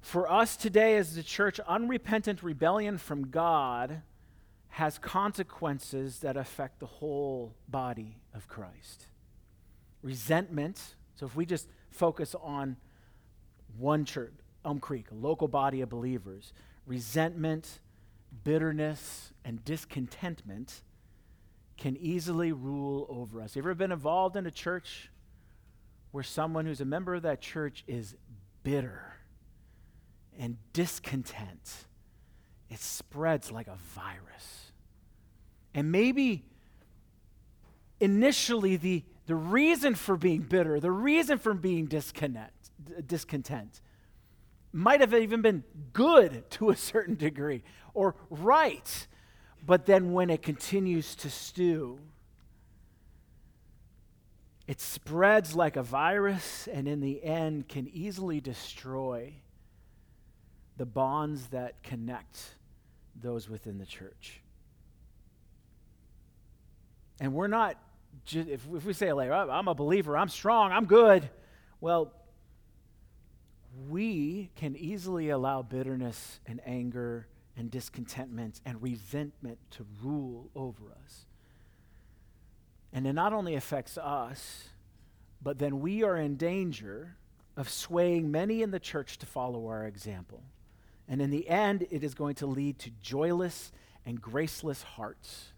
For 0.00 0.30
us 0.30 0.56
today 0.56 0.96
as 0.96 1.14
the 1.14 1.22
church, 1.22 1.60
unrepentant 1.60 2.42
rebellion 2.42 2.98
from 2.98 3.28
God 3.28 4.02
has 4.70 4.98
consequences 4.98 6.18
that 6.18 6.36
affect 6.36 6.80
the 6.80 6.86
whole 6.86 7.54
body 7.68 8.16
of 8.34 8.48
Christ. 8.48 9.06
Resentment, 10.02 10.96
so 11.14 11.26
if 11.26 11.36
we 11.36 11.46
just 11.46 11.68
focus 11.90 12.34
on 12.42 12.76
one 13.78 14.04
church, 14.04 14.32
Elm 14.64 14.80
Creek, 14.80 15.12
a 15.12 15.14
local 15.14 15.46
body 15.46 15.80
of 15.80 15.90
believers, 15.90 16.52
resentment, 16.86 17.78
bitterness, 18.42 19.32
and 19.44 19.64
discontentment 19.64 20.82
can 21.84 21.98
easily 21.98 22.50
rule 22.50 23.06
over 23.10 23.42
us. 23.42 23.54
You 23.54 23.60
ever 23.60 23.74
been 23.74 23.92
involved 23.92 24.36
in 24.36 24.46
a 24.46 24.50
church 24.50 25.10
where 26.12 26.24
someone 26.24 26.64
who's 26.64 26.80
a 26.80 26.84
member 26.86 27.14
of 27.14 27.24
that 27.24 27.42
church 27.42 27.84
is 27.86 28.16
bitter 28.62 29.12
and 30.38 30.56
discontent? 30.72 31.84
It 32.70 32.80
spreads 32.80 33.52
like 33.52 33.66
a 33.66 33.76
virus. 33.94 34.72
And 35.74 35.92
maybe 35.92 36.46
initially 38.00 38.76
the, 38.76 39.04
the 39.26 39.34
reason 39.34 39.94
for 39.94 40.16
being 40.16 40.40
bitter, 40.40 40.80
the 40.80 40.90
reason 40.90 41.36
for 41.36 41.52
being 41.52 41.84
discontent, 41.84 42.50
discontent 43.06 43.82
might 44.72 45.02
have 45.02 45.12
even 45.12 45.42
been 45.42 45.64
good 45.92 46.50
to 46.52 46.70
a 46.70 46.76
certain 46.76 47.16
degree 47.16 47.62
or 47.92 48.14
right. 48.30 49.06
But 49.66 49.86
then 49.86 50.12
when 50.12 50.30
it 50.30 50.42
continues 50.42 51.14
to 51.16 51.30
stew, 51.30 51.98
it 54.66 54.80
spreads 54.80 55.54
like 55.54 55.76
a 55.76 55.82
virus 55.82 56.68
and 56.70 56.88
in 56.88 57.00
the 57.00 57.22
end 57.22 57.68
can 57.68 57.88
easily 57.88 58.40
destroy 58.40 59.32
the 60.76 60.86
bonds 60.86 61.48
that 61.48 61.82
connect 61.82 62.56
those 63.14 63.48
within 63.48 63.78
the 63.78 63.86
church. 63.86 64.40
And 67.20 67.32
we're 67.32 67.46
not, 67.46 67.78
just, 68.24 68.48
if, 68.48 68.60
if 68.74 68.84
we 68.84 68.92
say, 68.92 69.12
like, 69.12 69.30
oh, 69.30 69.48
I'm 69.50 69.68
a 69.68 69.74
believer, 69.74 70.16
I'm 70.16 70.28
strong, 70.28 70.72
I'm 70.72 70.86
good, 70.86 71.28
well, 71.80 72.12
we 73.88 74.50
can 74.56 74.76
easily 74.76 75.30
allow 75.30 75.62
bitterness 75.62 76.40
and 76.46 76.60
anger 76.66 77.28
and 77.56 77.70
discontentment 77.70 78.60
and 78.64 78.82
resentment 78.82 79.58
to 79.70 79.86
rule 80.02 80.50
over 80.54 80.92
us. 81.04 81.26
And 82.92 83.06
it 83.06 83.12
not 83.12 83.32
only 83.32 83.54
affects 83.54 83.98
us, 83.98 84.68
but 85.42 85.58
then 85.58 85.80
we 85.80 86.02
are 86.02 86.16
in 86.16 86.36
danger 86.36 87.16
of 87.56 87.68
swaying 87.68 88.30
many 88.30 88.62
in 88.62 88.70
the 88.70 88.80
church 88.80 89.18
to 89.18 89.26
follow 89.26 89.66
our 89.66 89.84
example. 89.86 90.42
And 91.08 91.20
in 91.20 91.30
the 91.30 91.48
end, 91.48 91.86
it 91.90 92.02
is 92.02 92.14
going 92.14 92.36
to 92.36 92.46
lead 92.46 92.78
to 92.80 92.90
joyless 93.02 93.72
and 94.06 94.20
graceless 94.20 94.82
hearts. 94.82 95.52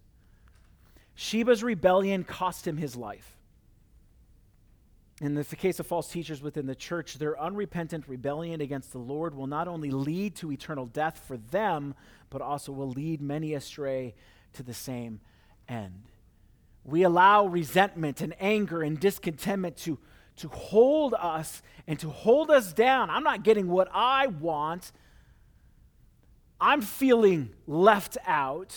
Sheba's 1.14 1.62
rebellion 1.62 2.24
cost 2.24 2.66
him 2.66 2.76
his 2.76 2.96
life. 2.96 3.38
In 5.20 5.34
the 5.34 5.44
case 5.44 5.80
of 5.80 5.86
false 5.86 6.08
teachers 6.08 6.42
within 6.42 6.66
the 6.66 6.74
church, 6.74 7.14
their 7.14 7.40
unrepentant 7.40 8.04
rebellion 8.06 8.60
against 8.60 8.92
the 8.92 8.98
Lord 8.98 9.34
will 9.34 9.46
not 9.46 9.66
only 9.66 9.90
lead 9.90 10.34
to 10.36 10.52
eternal 10.52 10.84
death 10.84 11.22
for 11.26 11.38
them, 11.38 11.94
but 12.28 12.42
also 12.42 12.70
will 12.70 12.90
lead 12.90 13.22
many 13.22 13.54
astray 13.54 14.14
to 14.52 14.62
the 14.62 14.74
same 14.74 15.20
end. 15.68 16.02
We 16.84 17.02
allow 17.02 17.46
resentment 17.46 18.20
and 18.20 18.34
anger 18.38 18.82
and 18.82 19.00
discontentment 19.00 19.78
to, 19.78 19.98
to 20.36 20.48
hold 20.48 21.14
us 21.14 21.62
and 21.86 21.98
to 22.00 22.10
hold 22.10 22.50
us 22.50 22.74
down. 22.74 23.08
I'm 23.08 23.24
not 23.24 23.42
getting 23.42 23.68
what 23.68 23.88
I 23.92 24.26
want. 24.26 24.92
I'm 26.60 26.82
feeling 26.82 27.50
left 27.66 28.18
out. 28.26 28.76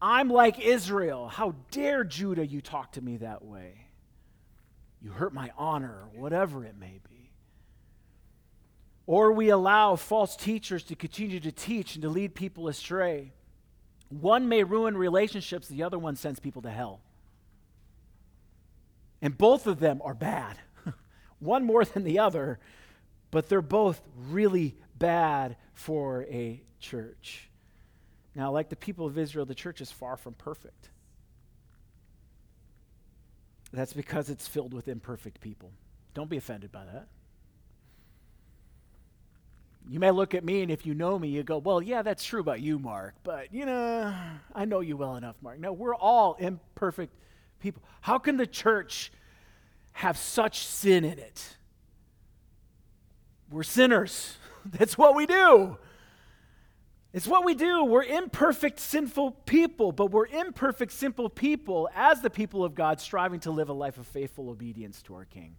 I'm 0.00 0.30
like 0.30 0.58
Israel. 0.58 1.28
How 1.28 1.54
dare 1.70 2.02
Judah 2.02 2.46
you 2.46 2.62
talk 2.62 2.92
to 2.92 3.02
me 3.02 3.18
that 3.18 3.44
way? 3.44 3.83
You 5.04 5.10
hurt 5.10 5.34
my 5.34 5.50
honor, 5.58 5.90
or 6.02 6.18
whatever 6.18 6.64
it 6.64 6.78
may 6.80 6.98
be. 7.06 7.30
Or 9.06 9.32
we 9.32 9.50
allow 9.50 9.96
false 9.96 10.34
teachers 10.34 10.82
to 10.84 10.96
continue 10.96 11.40
to 11.40 11.52
teach 11.52 11.94
and 11.94 12.00
to 12.02 12.08
lead 12.08 12.34
people 12.34 12.68
astray. 12.68 13.34
One 14.08 14.48
may 14.48 14.64
ruin 14.64 14.96
relationships, 14.96 15.68
the 15.68 15.82
other 15.82 15.98
one 15.98 16.16
sends 16.16 16.40
people 16.40 16.62
to 16.62 16.70
hell. 16.70 17.00
And 19.20 19.36
both 19.36 19.66
of 19.66 19.78
them 19.78 20.00
are 20.02 20.14
bad. 20.14 20.56
one 21.38 21.64
more 21.64 21.84
than 21.84 22.04
the 22.04 22.20
other, 22.20 22.58
but 23.30 23.50
they're 23.50 23.60
both 23.60 24.00
really 24.30 24.74
bad 24.98 25.56
for 25.74 26.22
a 26.30 26.62
church. 26.80 27.50
Now, 28.34 28.52
like 28.52 28.70
the 28.70 28.76
people 28.76 29.04
of 29.04 29.18
Israel, 29.18 29.44
the 29.44 29.54
church 29.54 29.82
is 29.82 29.92
far 29.92 30.16
from 30.16 30.32
perfect. 30.32 30.88
That's 33.74 33.92
because 33.92 34.30
it's 34.30 34.46
filled 34.46 34.72
with 34.72 34.86
imperfect 34.86 35.40
people. 35.40 35.72
Don't 36.14 36.30
be 36.30 36.36
offended 36.36 36.70
by 36.70 36.84
that. 36.84 37.08
You 39.88 39.98
may 39.98 40.12
look 40.12 40.32
at 40.32 40.44
me, 40.44 40.62
and 40.62 40.70
if 40.70 40.86
you 40.86 40.94
know 40.94 41.18
me, 41.18 41.28
you 41.28 41.42
go, 41.42 41.58
Well, 41.58 41.82
yeah, 41.82 42.02
that's 42.02 42.24
true 42.24 42.40
about 42.40 42.60
you, 42.60 42.78
Mark, 42.78 43.14
but 43.24 43.52
you 43.52 43.66
know, 43.66 44.14
I 44.54 44.64
know 44.64 44.80
you 44.80 44.96
well 44.96 45.16
enough, 45.16 45.36
Mark. 45.42 45.58
No, 45.58 45.72
we're 45.72 45.94
all 45.94 46.34
imperfect 46.34 47.12
people. 47.58 47.82
How 48.00 48.18
can 48.18 48.36
the 48.36 48.46
church 48.46 49.12
have 49.92 50.16
such 50.16 50.64
sin 50.64 51.04
in 51.04 51.18
it? 51.18 51.56
We're 53.50 53.64
sinners. 53.64 54.36
That's 54.64 54.96
what 54.96 55.16
we 55.16 55.26
do. 55.26 55.78
It's 57.14 57.28
what 57.28 57.44
we 57.44 57.54
do. 57.54 57.84
We're 57.84 58.02
imperfect, 58.02 58.80
sinful 58.80 59.30
people, 59.46 59.92
but 59.92 60.10
we're 60.10 60.26
imperfect, 60.26 60.90
simple 60.90 61.28
people 61.28 61.88
as 61.94 62.22
the 62.22 62.28
people 62.28 62.64
of 62.64 62.74
God, 62.74 63.00
striving 63.00 63.38
to 63.40 63.52
live 63.52 63.68
a 63.68 63.72
life 63.72 63.98
of 63.98 64.06
faithful 64.08 64.50
obedience 64.50 65.00
to 65.02 65.14
our 65.14 65.24
King. 65.24 65.54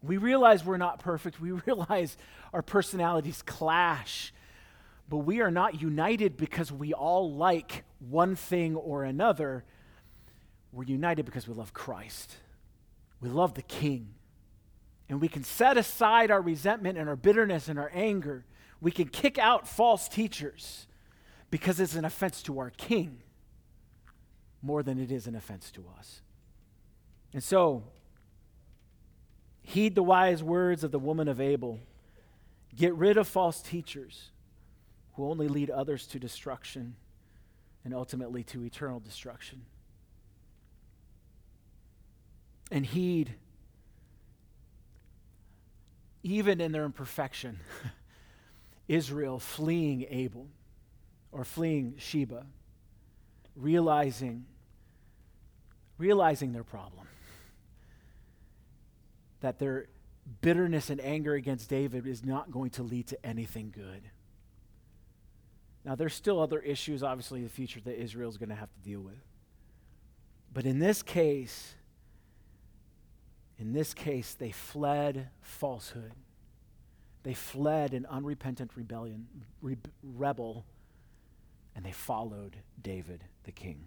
We 0.00 0.16
realize 0.16 0.64
we're 0.64 0.76
not 0.76 1.00
perfect. 1.00 1.40
We 1.40 1.50
realize 1.66 2.16
our 2.54 2.62
personalities 2.62 3.42
clash, 3.42 4.32
but 5.08 5.18
we 5.18 5.40
are 5.40 5.50
not 5.50 5.82
united 5.82 6.36
because 6.36 6.70
we 6.70 6.94
all 6.94 7.34
like 7.34 7.82
one 7.98 8.36
thing 8.36 8.76
or 8.76 9.02
another. 9.02 9.64
We're 10.70 10.84
united 10.84 11.24
because 11.24 11.48
we 11.48 11.54
love 11.54 11.74
Christ, 11.74 12.36
we 13.20 13.28
love 13.28 13.54
the 13.54 13.62
King. 13.62 14.14
And 15.08 15.20
we 15.20 15.26
can 15.26 15.42
set 15.42 15.76
aside 15.76 16.30
our 16.30 16.40
resentment 16.40 16.96
and 16.96 17.08
our 17.08 17.16
bitterness 17.16 17.66
and 17.66 17.80
our 17.80 17.90
anger 17.92 18.44
we 18.80 18.90
can 18.90 19.08
kick 19.08 19.38
out 19.38 19.68
false 19.68 20.08
teachers 20.08 20.86
because 21.50 21.80
it's 21.80 21.94
an 21.94 22.04
offense 22.04 22.42
to 22.42 22.58
our 22.58 22.70
king 22.70 23.18
more 24.62 24.82
than 24.82 24.98
it 24.98 25.10
is 25.10 25.26
an 25.26 25.34
offense 25.34 25.70
to 25.72 25.84
us. 25.98 26.22
And 27.32 27.42
so, 27.42 27.84
Heed 29.70 29.94
the 29.94 30.02
wise 30.02 30.42
words 30.42 30.82
of 30.82 30.90
the 30.90 30.98
woman 30.98 31.28
of 31.28 31.40
Abel. 31.40 31.78
Get 32.74 32.92
rid 32.94 33.16
of 33.16 33.28
false 33.28 33.62
teachers 33.62 34.30
who 35.14 35.28
only 35.28 35.46
lead 35.46 35.70
others 35.70 36.08
to 36.08 36.18
destruction 36.18 36.96
and 37.84 37.94
ultimately 37.94 38.42
to 38.44 38.64
eternal 38.64 38.98
destruction. 38.98 39.62
And 42.72 42.84
heed, 42.84 43.34
even 46.24 46.60
in 46.60 46.72
their 46.72 46.84
imperfection, 46.84 47.60
Israel 48.90 49.38
fleeing 49.38 50.04
Abel 50.10 50.48
or 51.30 51.44
fleeing 51.44 51.94
Sheba, 51.96 52.44
realizing, 53.54 54.46
realizing 55.96 56.52
their 56.52 56.64
problem. 56.64 57.06
That 59.42 59.60
their 59.60 59.86
bitterness 60.40 60.90
and 60.90 61.00
anger 61.00 61.34
against 61.34 61.70
David 61.70 62.04
is 62.04 62.24
not 62.24 62.50
going 62.50 62.70
to 62.70 62.82
lead 62.82 63.06
to 63.06 63.24
anything 63.24 63.72
good. 63.72 64.02
Now, 65.84 65.94
there's 65.94 66.12
still 66.12 66.40
other 66.40 66.58
issues, 66.58 67.04
obviously, 67.04 67.38
in 67.38 67.44
the 67.44 67.50
future 67.50 67.80
that 67.84 67.96
Israel 67.96 68.28
is 68.28 68.38
going 68.38 68.48
to 68.48 68.56
have 68.56 68.72
to 68.72 68.80
deal 68.80 69.00
with. 69.00 69.22
But 70.52 70.66
in 70.66 70.80
this 70.80 71.00
case, 71.00 71.74
in 73.56 73.72
this 73.72 73.94
case, 73.94 74.34
they 74.34 74.50
fled 74.50 75.28
falsehood. 75.42 76.12
They 77.22 77.34
fled 77.34 77.92
in 77.92 78.06
unrepentant 78.06 78.70
rebellion, 78.74 79.26
re- 79.60 79.76
rebel, 80.02 80.64
and 81.76 81.84
they 81.84 81.92
followed 81.92 82.56
David 82.80 83.24
the 83.44 83.52
king. 83.52 83.84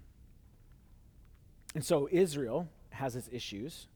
And 1.73 1.83
so 1.83 2.07
Israel 2.11 2.69
has 2.91 3.15
its 3.15 3.27
issues, 3.31 3.87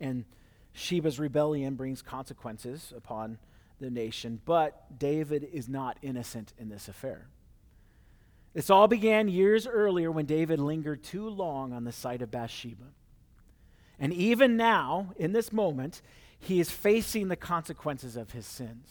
and 0.00 0.24
Sheba's 0.72 1.20
rebellion 1.20 1.76
brings 1.76 2.02
consequences 2.02 2.92
upon 2.96 3.38
the 3.78 3.90
nation, 3.90 4.40
but 4.44 4.98
David 4.98 5.48
is 5.52 5.68
not 5.68 5.98
innocent 6.02 6.52
in 6.58 6.68
this 6.68 6.88
affair. 6.88 7.26
This 8.54 8.70
all 8.70 8.88
began 8.88 9.28
years 9.28 9.66
earlier 9.66 10.10
when 10.10 10.26
David 10.26 10.60
lingered 10.60 11.02
too 11.02 11.28
long 11.28 11.72
on 11.72 11.84
the 11.84 11.92
sight 11.92 12.22
of 12.22 12.30
Bathsheba. 12.30 12.84
And 13.98 14.12
even 14.12 14.56
now, 14.56 15.12
in 15.16 15.32
this 15.32 15.52
moment, 15.52 16.02
he 16.42 16.58
is 16.58 16.70
facing 16.70 17.28
the 17.28 17.36
consequences 17.36 18.16
of 18.16 18.32
his 18.32 18.44
sins. 18.46 18.88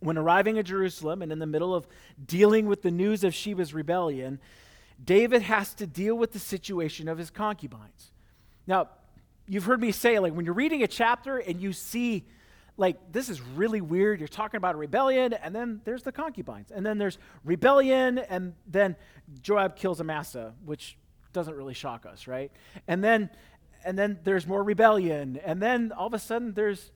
When 0.00 0.18
arriving 0.18 0.58
at 0.58 0.64
Jerusalem 0.64 1.22
and 1.22 1.30
in 1.30 1.38
the 1.38 1.46
middle 1.46 1.74
of 1.74 1.86
dealing 2.26 2.66
with 2.66 2.82
the 2.82 2.90
news 2.90 3.22
of 3.22 3.32
Sheba's 3.32 3.72
rebellion, 3.72 4.40
David 5.02 5.42
has 5.42 5.74
to 5.74 5.86
deal 5.86 6.16
with 6.16 6.32
the 6.32 6.40
situation 6.40 7.06
of 7.06 7.18
his 7.18 7.30
concubines. 7.30 8.10
Now, 8.66 8.88
you've 9.46 9.64
heard 9.64 9.80
me 9.80 9.92
say, 9.92 10.18
like, 10.18 10.32
when 10.32 10.44
you're 10.44 10.54
reading 10.54 10.82
a 10.82 10.88
chapter 10.88 11.38
and 11.38 11.60
you 11.60 11.72
see, 11.72 12.24
like, 12.76 13.12
this 13.12 13.28
is 13.28 13.40
really 13.40 13.80
weird. 13.80 14.18
You're 14.18 14.26
talking 14.26 14.58
about 14.58 14.74
a 14.74 14.78
rebellion, 14.78 15.34
and 15.34 15.54
then 15.54 15.82
there's 15.84 16.02
the 16.02 16.10
concubines. 16.10 16.72
And 16.72 16.84
then 16.84 16.98
there's 16.98 17.18
rebellion, 17.44 18.18
and 18.18 18.54
then 18.66 18.96
Joab 19.40 19.76
kills 19.76 20.00
Amasa, 20.00 20.54
which 20.64 20.96
doesn't 21.32 21.54
really 21.54 21.74
shock 21.74 22.06
us, 22.06 22.26
right? 22.26 22.50
And 22.88 23.04
then 23.04 23.30
and 23.84 23.98
then 23.98 24.18
there's 24.24 24.46
more 24.46 24.62
rebellion, 24.62 25.38
and 25.44 25.60
then 25.60 25.92
all 25.92 26.06
of 26.06 26.14
a 26.14 26.18
sudden 26.18 26.54
there's 26.54 26.90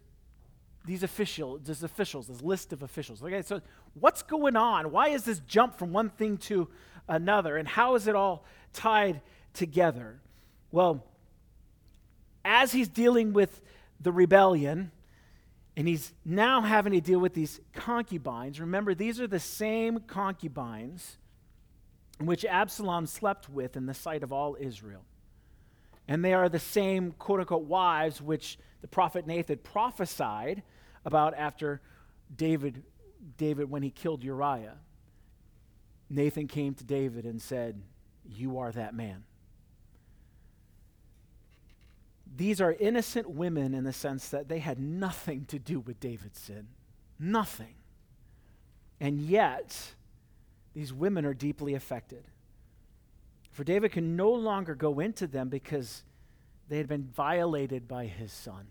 these 0.84 1.02
official, 1.02 1.58
these 1.58 1.82
officials, 1.82 2.28
this 2.28 2.42
list 2.42 2.72
of 2.72 2.82
officials. 2.82 3.22
Okay, 3.22 3.42
so 3.42 3.60
what's 3.94 4.22
going 4.22 4.56
on? 4.56 4.92
Why 4.92 5.08
is 5.08 5.24
this 5.24 5.40
jump 5.40 5.78
from 5.78 5.92
one 5.92 6.10
thing 6.10 6.38
to 6.38 6.68
another, 7.08 7.56
and 7.56 7.66
how 7.66 7.94
is 7.94 8.06
it 8.06 8.14
all 8.14 8.44
tied 8.72 9.20
together? 9.52 10.20
Well, 10.70 11.04
as 12.44 12.72
he's 12.72 12.88
dealing 12.88 13.32
with 13.32 13.60
the 14.00 14.12
rebellion, 14.12 14.92
and 15.76 15.86
he's 15.86 16.12
now 16.24 16.62
having 16.62 16.92
to 16.94 17.00
deal 17.00 17.18
with 17.18 17.34
these 17.34 17.60
concubines. 17.74 18.60
Remember, 18.60 18.94
these 18.94 19.20
are 19.20 19.26
the 19.26 19.40
same 19.40 20.00
concubines 20.00 21.18
which 22.18 22.46
Absalom 22.46 23.06
slept 23.06 23.50
with 23.50 23.76
in 23.76 23.84
the 23.84 23.92
sight 23.92 24.22
of 24.22 24.32
all 24.32 24.56
Israel. 24.58 25.04
And 26.08 26.24
they 26.24 26.34
are 26.34 26.48
the 26.48 26.58
same 26.58 27.12
quote 27.12 27.40
unquote 27.40 27.64
wives 27.64 28.22
which 28.22 28.58
the 28.80 28.88
prophet 28.88 29.26
Nathan 29.26 29.58
prophesied 29.58 30.62
about 31.04 31.34
after 31.34 31.80
David, 32.34 32.82
David 33.36 33.70
when 33.70 33.82
he 33.82 33.90
killed 33.90 34.22
Uriah. 34.22 34.78
Nathan 36.08 36.46
came 36.46 36.74
to 36.74 36.84
David 36.84 37.24
and 37.24 37.42
said, 37.42 37.80
You 38.24 38.58
are 38.58 38.70
that 38.72 38.94
man. 38.94 39.24
These 42.36 42.60
are 42.60 42.72
innocent 42.72 43.30
women 43.30 43.74
in 43.74 43.84
the 43.84 43.92
sense 43.92 44.28
that 44.28 44.48
they 44.48 44.58
had 44.58 44.78
nothing 44.78 45.46
to 45.46 45.58
do 45.58 45.80
with 45.80 45.98
David's 46.00 46.38
sin. 46.38 46.68
Nothing. 47.18 47.74
And 49.00 49.20
yet, 49.20 49.94
these 50.74 50.92
women 50.92 51.24
are 51.24 51.34
deeply 51.34 51.74
affected. 51.74 52.24
For 53.56 53.64
David 53.64 53.92
can 53.92 54.16
no 54.16 54.32
longer 54.32 54.74
go 54.74 55.00
into 55.00 55.26
them 55.26 55.48
because 55.48 56.02
they 56.68 56.76
had 56.76 56.88
been 56.88 57.04
violated 57.04 57.88
by 57.88 58.04
his 58.04 58.30
son. 58.30 58.66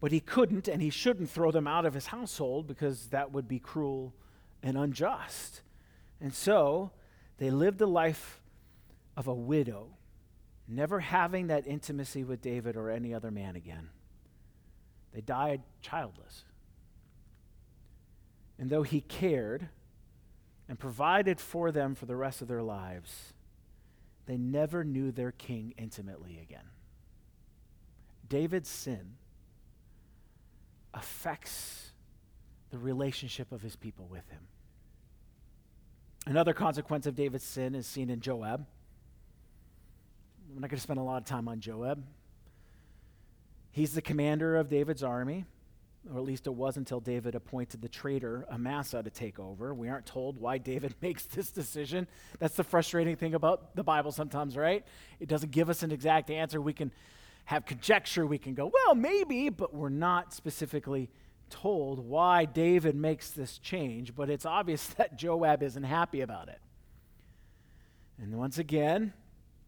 But 0.00 0.10
he 0.10 0.18
couldn't 0.18 0.66
and 0.66 0.82
he 0.82 0.90
shouldn't 0.90 1.30
throw 1.30 1.52
them 1.52 1.68
out 1.68 1.86
of 1.86 1.94
his 1.94 2.06
household 2.06 2.66
because 2.66 3.06
that 3.10 3.30
would 3.30 3.46
be 3.46 3.60
cruel 3.60 4.12
and 4.64 4.76
unjust. 4.76 5.60
And 6.20 6.34
so 6.34 6.90
they 7.38 7.52
lived 7.52 7.80
a 7.82 7.86
life 7.86 8.40
of 9.16 9.28
a 9.28 9.34
widow, 9.34 9.90
never 10.66 10.98
having 10.98 11.46
that 11.46 11.68
intimacy 11.68 12.24
with 12.24 12.42
David 12.42 12.74
or 12.76 12.90
any 12.90 13.14
other 13.14 13.30
man 13.30 13.54
again. 13.54 13.90
They 15.14 15.20
died 15.20 15.62
childless. 15.82 16.42
And 18.58 18.68
though 18.68 18.82
he 18.82 19.02
cared, 19.02 19.68
and 20.70 20.78
provided 20.78 21.40
for 21.40 21.72
them 21.72 21.96
for 21.96 22.06
the 22.06 22.14
rest 22.14 22.40
of 22.40 22.46
their 22.46 22.62
lives, 22.62 23.34
they 24.26 24.36
never 24.36 24.84
knew 24.84 25.10
their 25.10 25.32
king 25.32 25.74
intimately 25.76 26.38
again. 26.40 26.62
David's 28.28 28.68
sin 28.68 29.16
affects 30.94 31.90
the 32.70 32.78
relationship 32.78 33.50
of 33.50 33.62
his 33.62 33.74
people 33.74 34.06
with 34.08 34.28
him. 34.30 34.42
Another 36.24 36.52
consequence 36.52 37.04
of 37.04 37.16
David's 37.16 37.42
sin 37.42 37.74
is 37.74 37.84
seen 37.84 38.08
in 38.08 38.20
Joab. 38.20 38.64
I'm 40.54 40.60
not 40.60 40.70
going 40.70 40.76
to 40.76 40.82
spend 40.82 41.00
a 41.00 41.02
lot 41.02 41.16
of 41.16 41.24
time 41.24 41.48
on 41.48 41.58
Joab. 41.58 42.04
He's 43.72 43.92
the 43.92 44.02
commander 44.02 44.54
of 44.54 44.68
David's 44.68 45.02
army 45.02 45.46
or 46.08 46.16
at 46.16 46.24
least 46.24 46.46
it 46.46 46.54
was 46.54 46.76
until 46.76 47.00
David 47.00 47.34
appointed 47.34 47.82
the 47.82 47.88
traitor 47.88 48.46
Amasa 48.50 49.02
to 49.02 49.10
take 49.10 49.38
over. 49.38 49.74
We 49.74 49.88
aren't 49.88 50.06
told 50.06 50.40
why 50.40 50.58
David 50.58 50.94
makes 51.02 51.24
this 51.24 51.50
decision. 51.50 52.06
That's 52.38 52.56
the 52.56 52.64
frustrating 52.64 53.16
thing 53.16 53.34
about 53.34 53.76
the 53.76 53.84
Bible 53.84 54.12
sometimes, 54.12 54.56
right? 54.56 54.84
It 55.18 55.28
doesn't 55.28 55.52
give 55.52 55.68
us 55.68 55.82
an 55.82 55.92
exact 55.92 56.30
answer. 56.30 56.60
We 56.60 56.72
can 56.72 56.90
have 57.46 57.66
conjecture, 57.66 58.26
we 58.26 58.38
can 58.38 58.54
go, 58.54 58.70
well, 58.72 58.94
maybe, 58.94 59.48
but 59.48 59.74
we're 59.74 59.88
not 59.88 60.32
specifically 60.32 61.10
told 61.48 61.98
why 61.98 62.44
David 62.44 62.94
makes 62.94 63.32
this 63.32 63.58
change, 63.58 64.14
but 64.14 64.30
it's 64.30 64.46
obvious 64.46 64.86
that 64.98 65.18
Joab 65.18 65.62
isn't 65.62 65.82
happy 65.82 66.20
about 66.20 66.48
it. 66.48 66.60
And 68.22 68.36
once 68.36 68.58
again, 68.58 69.12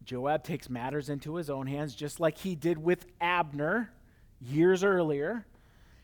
Joab 0.03 0.43
takes 0.43 0.69
matters 0.69 1.09
into 1.09 1.35
his 1.35 1.49
own 1.49 1.67
hands, 1.67 1.93
just 1.95 2.19
like 2.19 2.37
he 2.37 2.55
did 2.55 2.77
with 2.77 3.05
Abner 3.19 3.91
years 4.39 4.83
earlier 4.83 5.45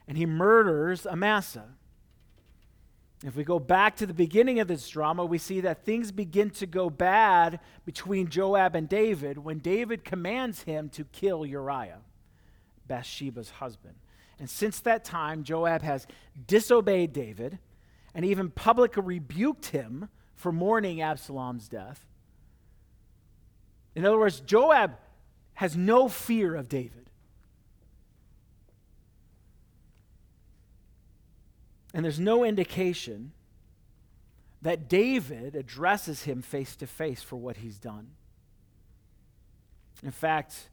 and 0.09 0.17
he 0.17 0.25
murders 0.25 1.05
Amasa. 1.05 1.65
If 3.23 3.35
we 3.35 3.43
go 3.43 3.59
back 3.59 3.95
to 3.97 4.07
the 4.07 4.13
beginning 4.13 4.59
of 4.59 4.67
this 4.67 4.89
drama, 4.89 5.23
we 5.23 5.37
see 5.37 5.61
that 5.61 5.85
things 5.85 6.11
begin 6.11 6.49
to 6.51 6.65
go 6.65 6.89
bad 6.89 7.59
between 7.85 8.27
Joab 8.27 8.75
and 8.75 8.89
David 8.89 9.37
when 9.37 9.59
David 9.59 10.03
commands 10.03 10.63
him 10.63 10.89
to 10.89 11.03
kill 11.03 11.45
Uriah, 11.45 11.99
Bathsheba's 12.87 13.51
husband. 13.51 13.95
And 14.39 14.49
since 14.49 14.79
that 14.79 15.05
time, 15.05 15.43
Joab 15.43 15.83
has 15.83 16.07
disobeyed 16.47 17.13
David 17.13 17.59
and 18.15 18.25
even 18.25 18.49
publicly 18.49 19.03
rebuked 19.03 19.67
him 19.67 20.09
for 20.35 20.51
mourning 20.51 21.01
Absalom's 21.01 21.67
death. 21.67 22.07
In 23.93 24.05
other 24.05 24.17
words, 24.17 24.39
Joab 24.39 24.97
has 25.55 25.77
no 25.77 26.07
fear 26.07 26.55
of 26.55 26.67
David. 26.67 27.11
And 31.93 32.05
there's 32.05 32.19
no 32.19 32.43
indication 32.43 33.31
that 34.61 34.89
David 34.89 35.55
addresses 35.55 36.23
him 36.23 36.41
face 36.41 36.75
to 36.77 36.87
face 36.87 37.23
for 37.23 37.35
what 37.35 37.57
he's 37.57 37.79
done. 37.79 38.11
In 40.03 40.11
fact, 40.11 40.69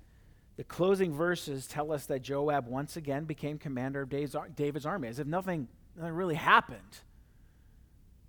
the 0.57 0.65
closing 0.65 1.13
verses 1.13 1.67
tell 1.67 1.93
us 1.93 2.07
that 2.07 2.23
Joab 2.23 2.67
once 2.67 2.97
again 2.97 3.25
became 3.25 3.59
commander 3.59 4.03
of 4.03 4.09
David's 4.09 4.87
army, 4.87 5.09
as 5.09 5.19
if 5.19 5.27
nothing, 5.27 5.69
nothing 5.97 6.13
really 6.13 6.35
happened. 6.35 7.01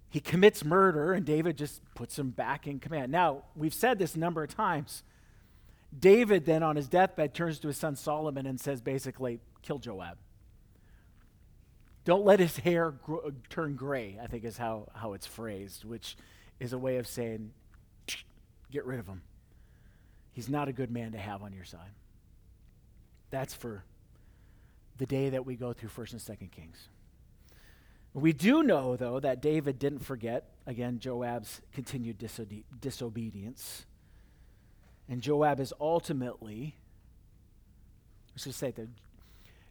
He 0.09 0.19
commits 0.19 0.63
murder, 0.63 1.13
and 1.13 1.25
David 1.25 1.57
just 1.57 1.81
puts 1.93 2.17
him 2.17 2.29
back 2.29 2.67
in 2.67 2.79
command. 2.79 3.11
Now, 3.11 3.43
we've 3.55 3.73
said 3.73 3.99
this 3.99 4.15
a 4.15 4.19
number 4.19 4.43
of 4.43 4.53
times. 4.53 5.03
David 5.97 6.45
then, 6.45 6.63
on 6.63 6.75
his 6.75 6.87
deathbed, 6.87 7.33
turns 7.33 7.59
to 7.59 7.67
his 7.67 7.77
son 7.77 7.95
Solomon 7.95 8.45
and 8.45 8.59
says 8.59 8.81
basically, 8.81 9.39
kill 9.61 9.79
Joab. 9.79 10.17
Don't 12.07 12.23
let 12.23 12.39
his 12.39 12.55
hair 12.55 12.93
turn 13.49 13.75
gray, 13.75 14.17
I 14.23 14.27
think 14.27 14.45
is 14.45 14.57
how, 14.57 14.87
how 14.95 15.11
it's 15.11 15.25
phrased, 15.25 15.83
which 15.83 16.15
is 16.57 16.71
a 16.71 16.77
way 16.77 16.99
of 16.99 17.05
saying, 17.05 17.51
get 18.71 18.85
rid 18.85 19.01
of 19.01 19.07
him. 19.07 19.23
He's 20.31 20.47
not 20.47 20.69
a 20.69 20.71
good 20.71 20.89
man 20.89 21.11
to 21.11 21.17
have 21.17 21.43
on 21.43 21.51
your 21.51 21.65
side. 21.65 21.91
That's 23.29 23.53
for 23.53 23.83
the 24.97 25.05
day 25.05 25.31
that 25.31 25.45
we 25.45 25.57
go 25.57 25.73
through 25.73 25.89
1st 25.89 26.11
and 26.13 26.21
2nd 26.21 26.51
Kings. 26.51 26.87
We 28.13 28.31
do 28.31 28.63
know, 28.63 28.95
though, 28.95 29.19
that 29.19 29.41
David 29.41 29.77
didn't 29.77 30.05
forget, 30.05 30.45
again, 30.65 30.99
Joab's 30.99 31.59
continued 31.73 32.19
disobe- 32.19 32.63
disobedience. 32.79 33.85
And 35.09 35.21
Joab 35.21 35.59
is 35.59 35.73
ultimately, 35.77 36.77
let's 38.31 38.45
just 38.45 38.59
say 38.59 38.71
that 38.71 38.87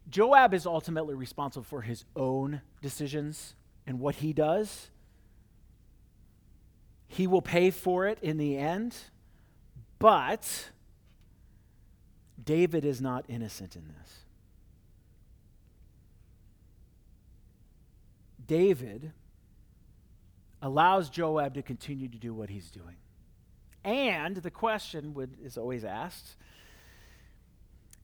Joab 0.09 0.53
is 0.53 0.65
ultimately 0.65 1.15
responsible 1.15 1.65
for 1.65 1.81
his 1.81 2.05
own 2.15 2.61
decisions 2.81 3.55
and 3.85 3.99
what 3.99 4.15
he 4.15 4.33
does. 4.33 4.89
He 7.07 7.27
will 7.27 7.41
pay 7.41 7.71
for 7.71 8.07
it 8.07 8.19
in 8.21 8.37
the 8.37 8.57
end, 8.57 8.95
but 9.99 10.69
David 12.41 12.85
is 12.85 13.01
not 13.01 13.25
innocent 13.27 13.75
in 13.75 13.87
this. 13.87 14.13
David 18.45 19.11
allows 20.61 21.09
Joab 21.09 21.53
to 21.55 21.61
continue 21.61 22.07
to 22.07 22.17
do 22.17 22.33
what 22.33 22.49
he's 22.49 22.71
doing. 22.71 22.95
And 23.83 24.37
the 24.37 24.51
question 24.51 25.13
would, 25.13 25.37
is 25.43 25.57
always 25.57 25.83
asked 25.83 26.35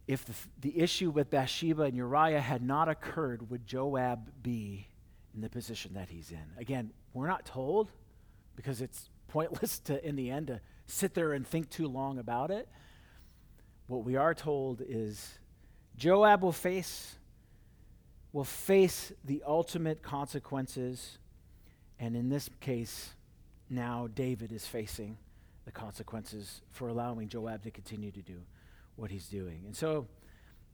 if 0.07 0.25
the, 0.25 0.33
the 0.59 0.79
issue 0.79 1.09
with 1.09 1.29
Bathsheba 1.29 1.83
and 1.83 1.95
Uriah 1.95 2.41
had 2.41 2.61
not 2.61 2.89
occurred, 2.89 3.49
would 3.49 3.65
Joab 3.65 4.31
be 4.41 4.87
in 5.33 5.41
the 5.41 5.49
position 5.49 5.93
that 5.93 6.09
he's 6.09 6.31
in? 6.31 6.43
Again, 6.57 6.91
we're 7.13 7.27
not 7.27 7.45
told 7.45 7.89
because 8.55 8.81
it's 8.81 9.09
pointless 9.27 9.79
to, 9.79 10.05
in 10.05 10.15
the 10.15 10.29
end, 10.29 10.47
to 10.47 10.61
sit 10.87 11.13
there 11.13 11.33
and 11.33 11.47
think 11.47 11.69
too 11.69 11.87
long 11.87 12.19
about 12.19 12.51
it. 12.51 12.67
What 13.87 14.03
we 14.03 14.15
are 14.15 14.33
told 14.33 14.81
is 14.85 15.39
Joab 15.97 16.43
will 16.43 16.51
face 16.51 17.15
will 18.33 18.43
face 18.43 19.13
the 19.23 19.43
ultimate 19.45 20.01
consequences. 20.01 21.19
And 21.99 22.15
in 22.15 22.29
this 22.29 22.49
case, 22.59 23.13
now 23.69 24.07
David 24.13 24.51
is 24.51 24.65
facing 24.65 25.17
the 25.65 25.71
consequences 25.71 26.61
for 26.71 26.87
allowing 26.87 27.29
Joab 27.29 27.61
to 27.63 27.71
continue 27.71 28.11
to 28.11 28.21
do 28.23 28.41
what 28.95 29.11
he's 29.11 29.27
doing. 29.27 29.63
And 29.65 29.75
so 29.75 30.07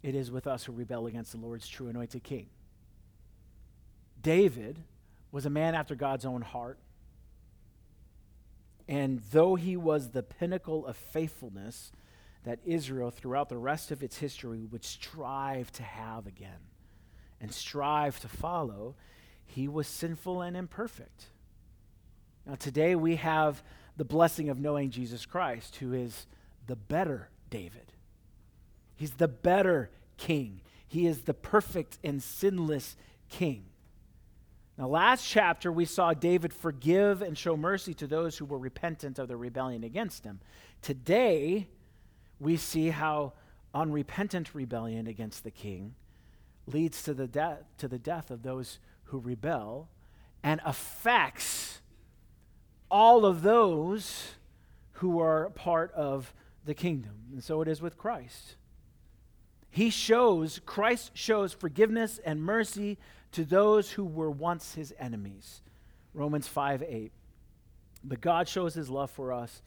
it 0.03 0.15
is 0.15 0.31
with 0.31 0.47
us 0.47 0.65
who 0.65 0.71
rebel 0.71 1.07
against 1.07 1.31
the 1.31 1.37
Lord's 1.37 1.67
true 1.67 1.87
anointed 1.87 2.23
king. 2.23 2.47
David 4.21 4.79
was 5.31 5.45
a 5.45 5.49
man 5.49 5.75
after 5.75 5.95
God's 5.95 6.25
own 6.25 6.41
heart. 6.41 6.79
And 8.87 9.21
though 9.31 9.55
he 9.55 9.77
was 9.77 10.09
the 10.09 10.23
pinnacle 10.23 10.85
of 10.85 10.97
faithfulness 10.97 11.91
that 12.43 12.59
Israel, 12.65 13.11
throughout 13.11 13.49
the 13.49 13.57
rest 13.57 13.91
of 13.91 14.01
its 14.01 14.17
history, 14.17 14.65
would 14.65 14.83
strive 14.83 15.71
to 15.73 15.83
have 15.83 16.25
again 16.25 16.69
and 17.39 17.53
strive 17.53 18.19
to 18.21 18.27
follow, 18.27 18.95
he 19.45 19.67
was 19.67 19.87
sinful 19.87 20.41
and 20.41 20.57
imperfect. 20.57 21.25
Now, 22.45 22.55
today 22.55 22.95
we 22.95 23.17
have 23.17 23.61
the 23.95 24.05
blessing 24.05 24.49
of 24.49 24.59
knowing 24.59 24.89
Jesus 24.89 25.25
Christ, 25.25 25.75
who 25.77 25.93
is 25.93 26.25
the 26.65 26.75
better 26.75 27.29
David. 27.49 27.93
He's 28.99 29.11
the 29.11 29.29
better 29.29 29.89
king. 30.17 30.59
He 30.85 31.07
is 31.07 31.21
the 31.21 31.33
perfect 31.33 31.97
and 32.03 32.21
sinless 32.21 32.97
king. 33.29 33.63
Now, 34.77 34.89
last 34.89 35.25
chapter, 35.25 35.71
we 35.71 35.85
saw 35.85 36.13
David 36.13 36.51
forgive 36.51 37.21
and 37.21 37.37
show 37.37 37.55
mercy 37.55 37.93
to 37.93 38.07
those 38.07 38.37
who 38.37 38.43
were 38.43 38.57
repentant 38.57 39.17
of 39.17 39.29
their 39.29 39.37
rebellion 39.37 39.85
against 39.85 40.25
him. 40.25 40.41
Today, 40.81 41.67
we 42.41 42.57
see 42.57 42.89
how 42.89 43.31
unrepentant 43.73 44.53
rebellion 44.53 45.07
against 45.07 45.45
the 45.45 45.51
king 45.51 45.95
leads 46.67 47.01
to 47.03 47.13
the, 47.13 47.27
de- 47.27 47.59
to 47.77 47.87
the 47.87 47.99
death 47.99 48.29
of 48.29 48.43
those 48.43 48.79
who 49.05 49.19
rebel 49.19 49.87
and 50.43 50.59
affects 50.65 51.79
all 52.91 53.25
of 53.25 53.43
those 53.43 54.33
who 54.93 55.21
are 55.21 55.51
part 55.51 55.93
of 55.93 56.33
the 56.65 56.73
kingdom. 56.73 57.15
And 57.31 57.41
so 57.41 57.61
it 57.61 57.69
is 57.69 57.81
with 57.81 57.97
Christ. 57.97 58.57
He 59.71 59.89
shows, 59.89 60.59
Christ 60.65 61.11
shows 61.13 61.53
forgiveness 61.53 62.19
and 62.23 62.41
mercy 62.41 62.97
to 63.33 63.45
those 63.45 63.91
who 63.91 64.03
were 64.03 64.31
once 64.31 64.73
his 64.73 64.93
enemies. 64.99 65.61
Romans 66.13 66.47
5 66.47 66.83
8. 66.83 67.11
But 68.03 68.21
God 68.21 68.47
shows 68.47 68.73
his 68.73 68.89
love 68.89 69.11
for 69.11 69.31
us 69.33 69.61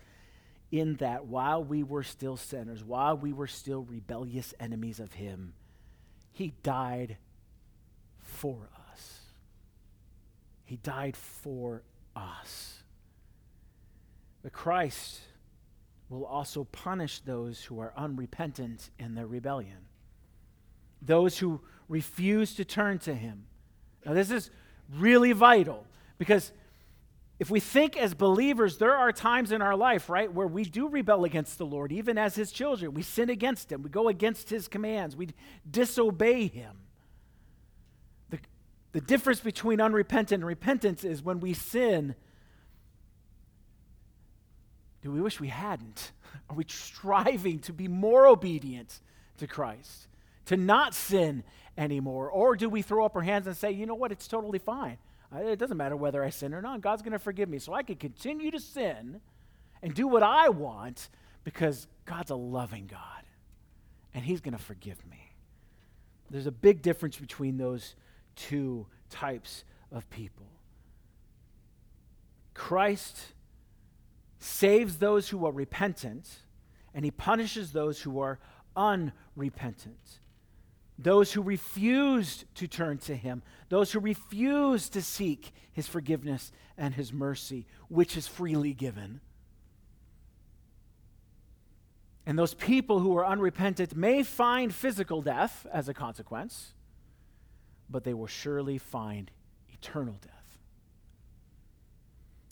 in 0.70 0.96
that 0.96 1.26
while 1.26 1.62
we 1.62 1.82
were 1.82 2.02
still 2.02 2.36
sinners, 2.36 2.82
while 2.82 3.16
we 3.16 3.32
were 3.32 3.46
still 3.46 3.82
rebellious 3.82 4.54
enemies 4.58 5.00
of 5.00 5.12
him, 5.12 5.52
he 6.32 6.54
died 6.62 7.18
for 8.22 8.70
us. 8.90 9.20
He 10.64 10.76
died 10.76 11.16
for 11.16 11.82
us. 12.16 12.82
But 14.42 14.52
Christ 14.52 15.20
will 16.08 16.24
also 16.24 16.64
punish 16.64 17.20
those 17.20 17.62
who 17.62 17.78
are 17.80 17.92
unrepentant 17.96 18.90
in 18.98 19.14
their 19.14 19.26
rebellion, 19.26 19.88
those 21.04 21.38
who 21.38 21.60
refuse 21.88 22.54
to 22.54 22.64
turn 22.64 22.98
to 23.00 23.14
Him. 23.14 23.44
Now, 24.06 24.14
this 24.14 24.30
is 24.30 24.50
really 24.94 25.32
vital 25.32 25.86
because 26.18 26.52
if 27.38 27.50
we 27.50 27.60
think 27.60 27.96
as 27.96 28.14
believers, 28.14 28.78
there 28.78 28.94
are 28.94 29.10
times 29.10 29.50
in 29.50 29.62
our 29.62 29.74
life, 29.74 30.08
right, 30.08 30.32
where 30.32 30.46
we 30.46 30.64
do 30.64 30.88
rebel 30.88 31.24
against 31.24 31.58
the 31.58 31.66
Lord, 31.66 31.90
even 31.90 32.16
as 32.16 32.36
His 32.36 32.52
children. 32.52 32.94
We 32.94 33.02
sin 33.02 33.30
against 33.30 33.72
Him, 33.72 33.82
we 33.82 33.90
go 33.90 34.08
against 34.08 34.48
His 34.48 34.68
commands, 34.68 35.16
we 35.16 35.30
disobey 35.68 36.46
Him. 36.46 36.76
The, 38.30 38.38
the 38.92 39.00
difference 39.00 39.40
between 39.40 39.80
unrepentant 39.80 40.42
and 40.42 40.46
repentance 40.46 41.02
is 41.02 41.22
when 41.22 41.40
we 41.40 41.52
sin, 41.52 42.14
do 45.02 45.10
we 45.10 45.20
wish 45.20 45.40
we 45.40 45.48
hadn't? 45.48 46.12
Are 46.48 46.54
we 46.54 46.64
striving 46.68 47.58
to 47.60 47.72
be 47.72 47.88
more 47.88 48.26
obedient 48.26 49.00
to 49.38 49.48
Christ, 49.48 50.06
to 50.46 50.56
not 50.56 50.94
sin 50.94 51.44
anymore? 51.76 52.30
Or 52.30 52.56
do 52.56 52.68
we 52.68 52.82
throw 52.82 53.04
up 53.04 53.16
our 53.16 53.22
hands 53.22 53.46
and 53.46 53.56
say, 53.56 53.70
you 53.70 53.86
know 53.86 53.94
what, 53.94 54.12
it's 54.12 54.28
totally 54.28 54.58
fine? 54.58 54.98
It 55.34 55.58
doesn't 55.58 55.76
matter 55.76 55.96
whether 55.96 56.22
I 56.22 56.30
sin 56.30 56.52
or 56.52 56.60
not. 56.60 56.82
God's 56.82 57.02
going 57.02 57.12
to 57.12 57.18
forgive 57.18 57.48
me. 57.48 57.58
So 57.58 57.72
I 57.72 57.82
can 57.82 57.96
continue 57.96 58.50
to 58.50 58.60
sin 58.60 59.20
and 59.82 59.94
do 59.94 60.06
what 60.06 60.22
I 60.22 60.50
want 60.50 61.08
because 61.44 61.86
God's 62.04 62.30
a 62.30 62.36
loving 62.36 62.86
God 62.86 63.00
and 64.14 64.24
He's 64.24 64.40
going 64.40 64.56
to 64.56 64.62
forgive 64.62 65.04
me. 65.06 65.32
There's 66.30 66.46
a 66.46 66.52
big 66.52 66.82
difference 66.82 67.16
between 67.16 67.56
those 67.56 67.94
two 68.36 68.86
types 69.10 69.64
of 69.90 70.08
people. 70.10 70.46
Christ 72.54 73.32
saves 74.38 74.96
those 74.96 75.28
who 75.28 75.46
are 75.46 75.52
repentant, 75.52 76.28
and 76.94 77.04
he 77.04 77.10
punishes 77.10 77.72
those 77.72 78.00
who 78.00 78.20
are 78.20 78.38
unrepentant 78.74 80.20
those 80.98 81.32
who 81.32 81.42
refused 81.42 82.44
to 82.56 82.68
turn 82.68 82.98
to 82.98 83.16
him, 83.16 83.42
those 83.68 83.92
who 83.92 84.00
refused 84.00 84.92
to 84.92 85.02
seek 85.02 85.52
his 85.72 85.86
forgiveness 85.86 86.52
and 86.76 86.94
his 86.94 87.12
mercy, 87.12 87.66
which 87.88 88.16
is 88.16 88.28
freely 88.28 88.74
given. 88.74 89.20
And 92.24 92.38
those 92.38 92.54
people 92.54 93.00
who 93.00 93.16
are 93.16 93.26
unrepentant 93.26 93.96
may 93.96 94.22
find 94.22 94.72
physical 94.72 95.22
death 95.22 95.66
as 95.72 95.88
a 95.88 95.94
consequence, 95.94 96.74
but 97.90 98.04
they 98.04 98.14
will 98.14 98.28
surely 98.28 98.78
find 98.78 99.30
eternal 99.72 100.14
death. 100.20 100.58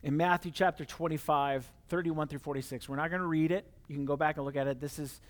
In 0.03 0.17
Matthew 0.17 0.51
chapter 0.51 0.85
25, 0.85 1.71
31 1.89 2.29
through 2.29 2.39
46, 2.39 2.89
we're 2.89 2.97
not 2.97 3.11
going 3.11 3.21
to 3.21 3.27
read 3.27 3.53
it. 3.53 3.67
You 3.87 3.95
can 3.95 4.07
go 4.07 4.17
back 4.17 4.37
and 4.37 4.47
look 4.47 4.57
at 4.57 4.67
it. 4.67 4.81
This 4.81 4.99
is 4.99 5.21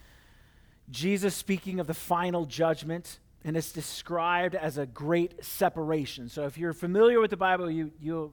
Jesus 0.91 1.35
speaking 1.35 1.81
of 1.81 1.87
the 1.87 1.95
final 1.95 2.45
judgment, 2.45 3.19
and 3.45 3.57
it's 3.57 3.73
described 3.73 4.55
as 4.55 4.77
a 4.77 4.87
great 4.87 5.45
separation. 5.45 6.29
So 6.29 6.45
if 6.45 6.59
you're 6.59 6.73
familiar 6.73 7.21
with 7.21 7.31
the 7.31 7.37
Bible, 7.37 7.71
you, 7.71 7.93
you'll, 8.01 8.33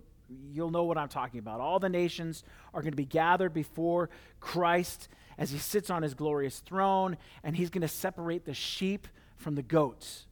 you'll 0.51 0.71
know 0.71 0.83
what 0.83 0.97
I'm 0.97 1.07
talking 1.07 1.39
about. 1.39 1.59
All 1.59 1.79
the 1.79 1.89
nations 1.89 2.43
are 2.73 2.81
going 2.81 2.93
to 2.93 2.97
be 2.97 3.05
gathered 3.05 3.53
before 3.53 4.09
Christ 4.39 5.07
as 5.37 5.51
he 5.51 5.59
sits 5.59 5.89
on 5.89 6.01
his 6.01 6.13
glorious 6.13 6.59
throne, 6.59 7.17
and 7.43 7.55
he's 7.55 7.69
going 7.69 7.81
to 7.83 7.87
separate 7.87 8.45
the 8.45 8.53
sheep 8.53 9.07
from 9.37 9.55
the 9.55 9.61
goats. 9.61 10.25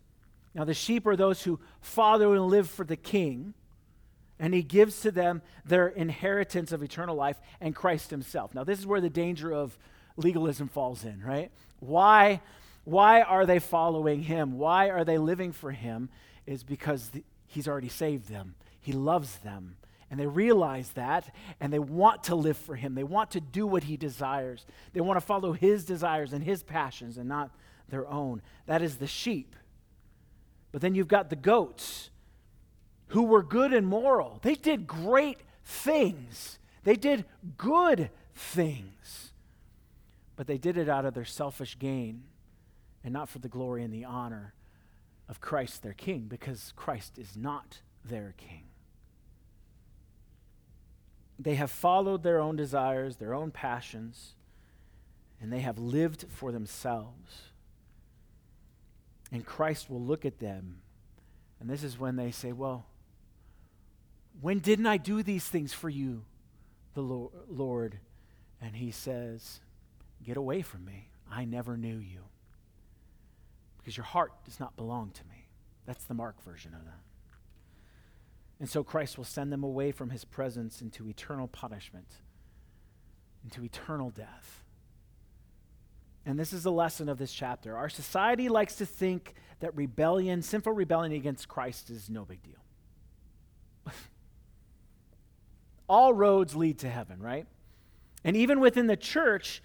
Now, 0.55 0.63
the 0.63 0.73
sheep 0.73 1.05
are 1.05 1.15
those 1.15 1.43
who 1.43 1.59
follow 1.81 2.33
and 2.33 2.47
live 2.47 2.69
for 2.69 2.85
the 2.85 2.95
king, 2.95 3.53
and 4.39 4.53
he 4.53 4.63
gives 4.63 5.01
to 5.01 5.11
them 5.11 5.41
their 5.63 5.87
inheritance 5.87 6.71
of 6.71 6.81
eternal 6.81 7.15
life 7.15 7.37
and 7.61 7.75
Christ 7.75 8.09
himself. 8.09 8.55
Now, 8.55 8.63
this 8.63 8.79
is 8.79 8.87
where 8.87 9.01
the 9.01 9.09
danger 9.09 9.53
of 9.53 9.77
legalism 10.17 10.69
falls 10.69 11.03
in, 11.03 11.21
right? 11.21 11.51
Why, 11.87 12.41
why 12.83 13.21
are 13.21 13.45
they 13.45 13.59
following 13.59 14.23
him? 14.23 14.57
Why 14.57 14.89
are 14.89 15.03
they 15.03 15.17
living 15.17 15.51
for 15.51 15.71
him? 15.71 16.09
Is 16.45 16.63
because 16.63 17.09
the, 17.09 17.23
he's 17.47 17.67
already 17.67 17.89
saved 17.89 18.29
them. 18.29 18.55
He 18.79 18.93
loves 18.93 19.37
them. 19.39 19.77
And 20.11 20.19
they 20.19 20.27
realize 20.27 20.91
that, 20.91 21.33
and 21.59 21.73
they 21.73 21.79
want 21.79 22.25
to 22.25 22.35
live 22.35 22.57
for 22.57 22.75
him. 22.75 22.93
They 22.93 23.03
want 23.03 23.31
to 23.31 23.41
do 23.41 23.65
what 23.65 23.83
he 23.83 23.97
desires. 23.97 24.65
They 24.93 25.01
want 25.01 25.17
to 25.17 25.25
follow 25.25 25.53
his 25.53 25.83
desires 25.83 26.31
and 26.31 26.43
his 26.43 26.61
passions 26.61 27.17
and 27.17 27.27
not 27.27 27.49
their 27.89 28.07
own. 28.07 28.41
That 28.67 28.81
is 28.81 28.97
the 28.97 29.07
sheep. 29.07 29.55
But 30.71 30.81
then 30.81 30.93
you've 30.93 31.07
got 31.07 31.29
the 31.29 31.35
goats 31.35 32.11
who 33.07 33.23
were 33.23 33.43
good 33.43 33.73
and 33.73 33.87
moral. 33.87 34.39
They 34.41 34.55
did 34.55 34.85
great 34.87 35.39
things, 35.63 36.59
they 36.83 36.95
did 36.95 37.25
good 37.57 38.09
things. 38.35 39.24
But 40.35 40.47
they 40.47 40.57
did 40.57 40.77
it 40.77 40.89
out 40.89 41.05
of 41.05 41.13
their 41.13 41.25
selfish 41.25 41.77
gain 41.79 42.23
and 43.03 43.13
not 43.13 43.29
for 43.29 43.39
the 43.39 43.47
glory 43.47 43.83
and 43.83 43.93
the 43.93 44.05
honor 44.05 44.53
of 45.29 45.41
Christ, 45.41 45.81
their 45.81 45.93
king, 45.93 46.25
because 46.27 46.73
Christ 46.75 47.17
is 47.17 47.37
not 47.37 47.79
their 48.03 48.33
king. 48.37 48.63
They 51.37 51.55
have 51.55 51.71
followed 51.71 52.23
their 52.23 52.39
own 52.39 52.55
desires, 52.55 53.17
their 53.17 53.33
own 53.33 53.51
passions, 53.51 54.35
and 55.41 55.51
they 55.51 55.59
have 55.59 55.77
lived 55.77 56.25
for 56.29 56.51
themselves. 56.51 57.51
And 59.31 59.45
Christ 59.45 59.89
will 59.89 60.01
look 60.01 60.25
at 60.25 60.39
them, 60.39 60.81
and 61.59 61.69
this 61.69 61.83
is 61.83 61.99
when 61.99 62.15
they 62.15 62.31
say, 62.31 62.51
Well, 62.51 62.85
when 64.41 64.59
didn't 64.59 64.85
I 64.85 64.97
do 64.97 65.23
these 65.23 65.45
things 65.45 65.73
for 65.73 65.89
you, 65.89 66.23
the 66.93 67.01
Lord? 67.01 67.99
And 68.61 68.75
he 68.75 68.91
says, 68.91 69.59
Get 70.25 70.37
away 70.37 70.61
from 70.61 70.85
me. 70.85 71.09
I 71.31 71.45
never 71.45 71.77
knew 71.77 71.97
you. 71.97 72.21
Because 73.77 73.95
your 73.95 74.05
heart 74.05 74.31
does 74.43 74.59
not 74.59 74.75
belong 74.75 75.11
to 75.11 75.23
me. 75.25 75.47
That's 75.85 76.05
the 76.05 76.15
Mark 76.15 76.41
version 76.43 76.73
of 76.73 76.83
that. 76.85 76.99
And 78.59 78.69
so 78.69 78.83
Christ 78.83 79.17
will 79.17 79.25
send 79.25 79.51
them 79.51 79.63
away 79.63 79.91
from 79.91 80.09
his 80.09 80.25
presence 80.25 80.81
into 80.81 81.07
eternal 81.07 81.47
punishment, 81.47 82.07
into 83.43 83.63
eternal 83.63 84.09
death. 84.09 84.63
And 86.25 86.39
this 86.39 86.53
is 86.53 86.63
the 86.63 86.71
lesson 86.71 87.07
of 87.07 87.19
this 87.19 87.31
chapter. 87.31 87.77
Our 87.77 87.89
society 87.89 88.49
likes 88.49 88.75
to 88.77 88.85
think 88.85 89.35
that 89.59 89.75
rebellion, 89.75 90.41
sinful 90.41 90.73
rebellion 90.73 91.13
against 91.13 91.47
Christ, 91.47 91.89
is 91.91 92.09
no 92.09 92.25
big 92.25 92.41
deal. 92.41 93.93
All 95.89 96.13
roads 96.13 96.55
lead 96.55 96.79
to 96.79 96.89
heaven, 96.89 97.21
right? 97.21 97.45
And 98.23 98.35
even 98.35 98.59
within 98.59 98.87
the 98.87 98.97
church, 98.97 99.61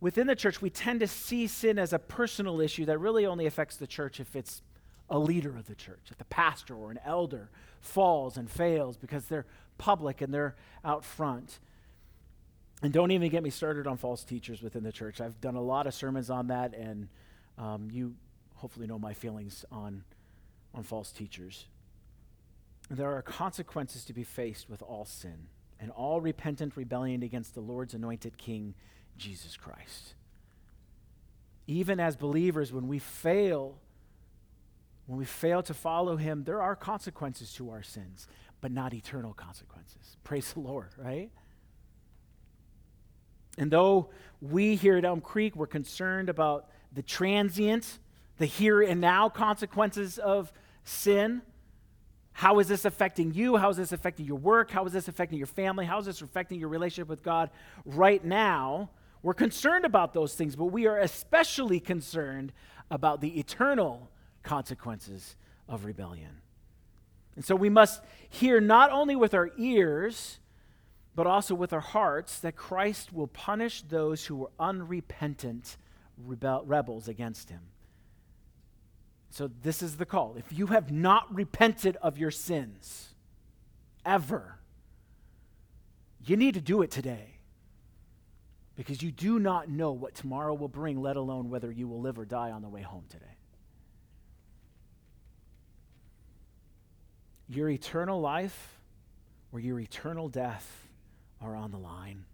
within 0.00 0.26
the 0.26 0.36
church, 0.36 0.60
we 0.60 0.70
tend 0.70 1.00
to 1.00 1.06
see 1.06 1.46
sin 1.46 1.78
as 1.78 1.92
a 1.92 1.98
personal 1.98 2.60
issue 2.60 2.84
that 2.86 2.98
really 2.98 3.26
only 3.26 3.46
affects 3.46 3.76
the 3.76 3.86
church 3.86 4.20
if 4.20 4.36
it's 4.36 4.62
a 5.08 5.18
leader 5.18 5.56
of 5.56 5.66
the 5.66 5.74
church, 5.74 6.08
if 6.10 6.18
the 6.18 6.24
pastor 6.24 6.74
or 6.74 6.90
an 6.90 6.98
elder 7.04 7.48
falls 7.80 8.36
and 8.36 8.50
fails 8.50 8.96
because 8.96 9.26
they're 9.26 9.46
public 9.78 10.20
and 10.20 10.32
they're 10.32 10.56
out 10.84 11.04
front. 11.04 11.58
And 12.82 12.92
don't 12.92 13.10
even 13.10 13.30
get 13.30 13.42
me 13.42 13.50
started 13.50 13.86
on 13.86 13.96
false 13.96 14.24
teachers 14.24 14.62
within 14.62 14.82
the 14.82 14.92
church. 14.92 15.20
I've 15.20 15.40
done 15.40 15.54
a 15.54 15.62
lot 15.62 15.86
of 15.86 15.94
sermons 15.94 16.28
on 16.28 16.48
that, 16.48 16.74
and 16.74 17.08
um, 17.56 17.88
you 17.90 18.14
hopefully 18.56 18.86
know 18.86 18.98
my 18.98 19.14
feelings 19.14 19.64
on, 19.70 20.04
on 20.74 20.82
false 20.82 21.10
teachers. 21.10 21.66
There 22.90 23.10
are 23.10 23.22
consequences 23.22 24.04
to 24.04 24.12
be 24.12 24.24
faced 24.24 24.68
with 24.68 24.82
all 24.82 25.04
sin 25.04 25.48
and 25.80 25.90
all 25.90 26.20
repentant 26.20 26.76
rebellion 26.76 27.22
against 27.22 27.54
the 27.54 27.60
Lord's 27.60 27.94
anointed 27.94 28.38
King, 28.38 28.74
Jesus 29.16 29.56
Christ. 29.56 30.14
Even 31.66 31.98
as 31.98 32.16
believers, 32.16 32.72
when 32.72 32.86
we 32.88 32.98
fail, 32.98 33.78
when 35.06 35.18
we 35.18 35.24
fail 35.24 35.62
to 35.64 35.74
follow 35.74 36.16
him, 36.16 36.44
there 36.44 36.62
are 36.62 36.76
consequences 36.76 37.52
to 37.54 37.70
our 37.70 37.82
sins, 37.82 38.28
but 38.60 38.70
not 38.70 38.94
eternal 38.94 39.32
consequences. 39.32 40.16
Praise 40.24 40.52
the 40.52 40.60
Lord, 40.60 40.88
right? 40.96 41.30
And 43.58 43.70
though 43.70 44.10
we 44.40 44.76
here 44.76 44.96
at 44.96 45.04
Elm 45.04 45.20
Creek 45.20 45.56
were 45.56 45.66
concerned 45.66 46.28
about 46.28 46.68
the 46.92 47.02
transient, 47.02 47.98
the 48.38 48.46
here 48.46 48.82
and 48.82 49.00
now 49.00 49.28
consequences 49.28 50.18
of 50.18 50.52
sin, 50.84 51.42
how 52.32 52.58
is 52.58 52.68
this 52.68 52.84
affecting 52.84 53.32
you? 53.32 53.56
How 53.56 53.70
is 53.70 53.78
this 53.78 53.92
affecting 53.92 54.26
your 54.26 54.36
work? 54.36 54.70
How 54.70 54.84
is 54.84 54.92
this 54.92 55.08
affecting 55.08 55.38
your 55.38 55.46
family? 55.46 55.86
How 55.86 55.98
is 55.98 56.04
this 56.04 56.20
affecting 56.20 56.60
your 56.60 56.68
relationship 56.68 57.08
with 57.08 57.22
God 57.22 57.48
right 57.86 58.22
now? 58.22 58.90
We're 59.26 59.34
concerned 59.34 59.84
about 59.84 60.14
those 60.14 60.34
things, 60.34 60.54
but 60.54 60.66
we 60.66 60.86
are 60.86 61.00
especially 61.00 61.80
concerned 61.80 62.52
about 62.92 63.20
the 63.20 63.40
eternal 63.40 64.08
consequences 64.44 65.34
of 65.68 65.84
rebellion. 65.84 66.42
And 67.34 67.44
so 67.44 67.56
we 67.56 67.68
must 67.68 68.04
hear 68.28 68.60
not 68.60 68.92
only 68.92 69.16
with 69.16 69.34
our 69.34 69.50
ears, 69.58 70.38
but 71.16 71.26
also 71.26 71.56
with 71.56 71.72
our 71.72 71.80
hearts 71.80 72.38
that 72.38 72.54
Christ 72.54 73.12
will 73.12 73.26
punish 73.26 73.82
those 73.82 74.26
who 74.26 74.36
were 74.36 74.50
unrepentant 74.60 75.76
rebel- 76.16 76.62
rebels 76.64 77.08
against 77.08 77.50
him. 77.50 77.62
So, 79.30 79.50
this 79.60 79.82
is 79.82 79.96
the 79.96 80.06
call. 80.06 80.36
If 80.36 80.56
you 80.56 80.68
have 80.68 80.92
not 80.92 81.34
repented 81.34 81.96
of 81.96 82.16
your 82.16 82.30
sins, 82.30 83.12
ever, 84.04 84.60
you 86.24 86.36
need 86.36 86.54
to 86.54 86.60
do 86.60 86.80
it 86.82 86.92
today. 86.92 87.35
Because 88.76 89.02
you 89.02 89.10
do 89.10 89.38
not 89.38 89.70
know 89.70 89.92
what 89.92 90.14
tomorrow 90.14 90.54
will 90.54 90.68
bring, 90.68 91.00
let 91.00 91.16
alone 91.16 91.48
whether 91.48 91.70
you 91.70 91.88
will 91.88 92.00
live 92.00 92.18
or 92.18 92.26
die 92.26 92.50
on 92.50 92.62
the 92.62 92.68
way 92.68 92.82
home 92.82 93.04
today. 93.08 93.24
Your 97.48 97.70
eternal 97.70 98.20
life 98.20 98.78
or 99.52 99.60
your 99.60 99.80
eternal 99.80 100.28
death 100.28 100.88
are 101.40 101.56
on 101.56 101.70
the 101.70 101.78
line. 101.78 102.24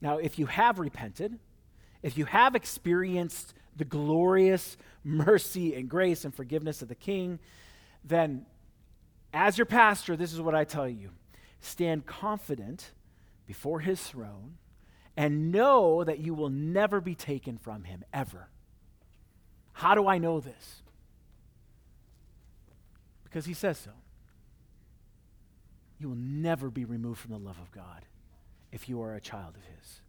Now, 0.00 0.18
if 0.18 0.38
you 0.38 0.46
have 0.46 0.78
repented, 0.78 1.38
if 2.02 2.16
you 2.16 2.24
have 2.26 2.54
experienced 2.54 3.54
the 3.76 3.84
glorious 3.84 4.76
mercy 5.04 5.74
and 5.74 5.88
grace 5.88 6.24
and 6.24 6.34
forgiveness 6.34 6.82
of 6.82 6.88
the 6.88 6.94
King, 6.94 7.38
then 8.04 8.46
as 9.34 9.58
your 9.58 9.66
pastor, 9.66 10.16
this 10.16 10.32
is 10.32 10.40
what 10.40 10.54
I 10.54 10.64
tell 10.64 10.88
you 10.88 11.10
stand 11.60 12.06
confident 12.06 12.92
before 13.46 13.80
his 13.80 14.02
throne 14.02 14.58
and 15.16 15.50
know 15.50 16.04
that 16.04 16.18
you 16.18 16.34
will 16.34 16.50
never 16.50 17.00
be 17.00 17.14
taken 17.14 17.58
from 17.58 17.84
him, 17.84 18.04
ever. 18.12 18.48
How 19.72 19.94
do 19.94 20.06
I 20.06 20.18
know 20.18 20.40
this? 20.40 20.82
Because 23.24 23.46
he 23.46 23.54
says 23.54 23.78
so. 23.78 23.90
You 25.98 26.08
will 26.08 26.16
never 26.16 26.70
be 26.70 26.84
removed 26.84 27.20
from 27.20 27.32
the 27.32 27.38
love 27.38 27.58
of 27.60 27.70
God 27.72 28.04
if 28.72 28.88
you 28.88 29.00
are 29.00 29.14
a 29.14 29.20
child 29.20 29.54
of 29.56 29.62
his. 29.76 30.00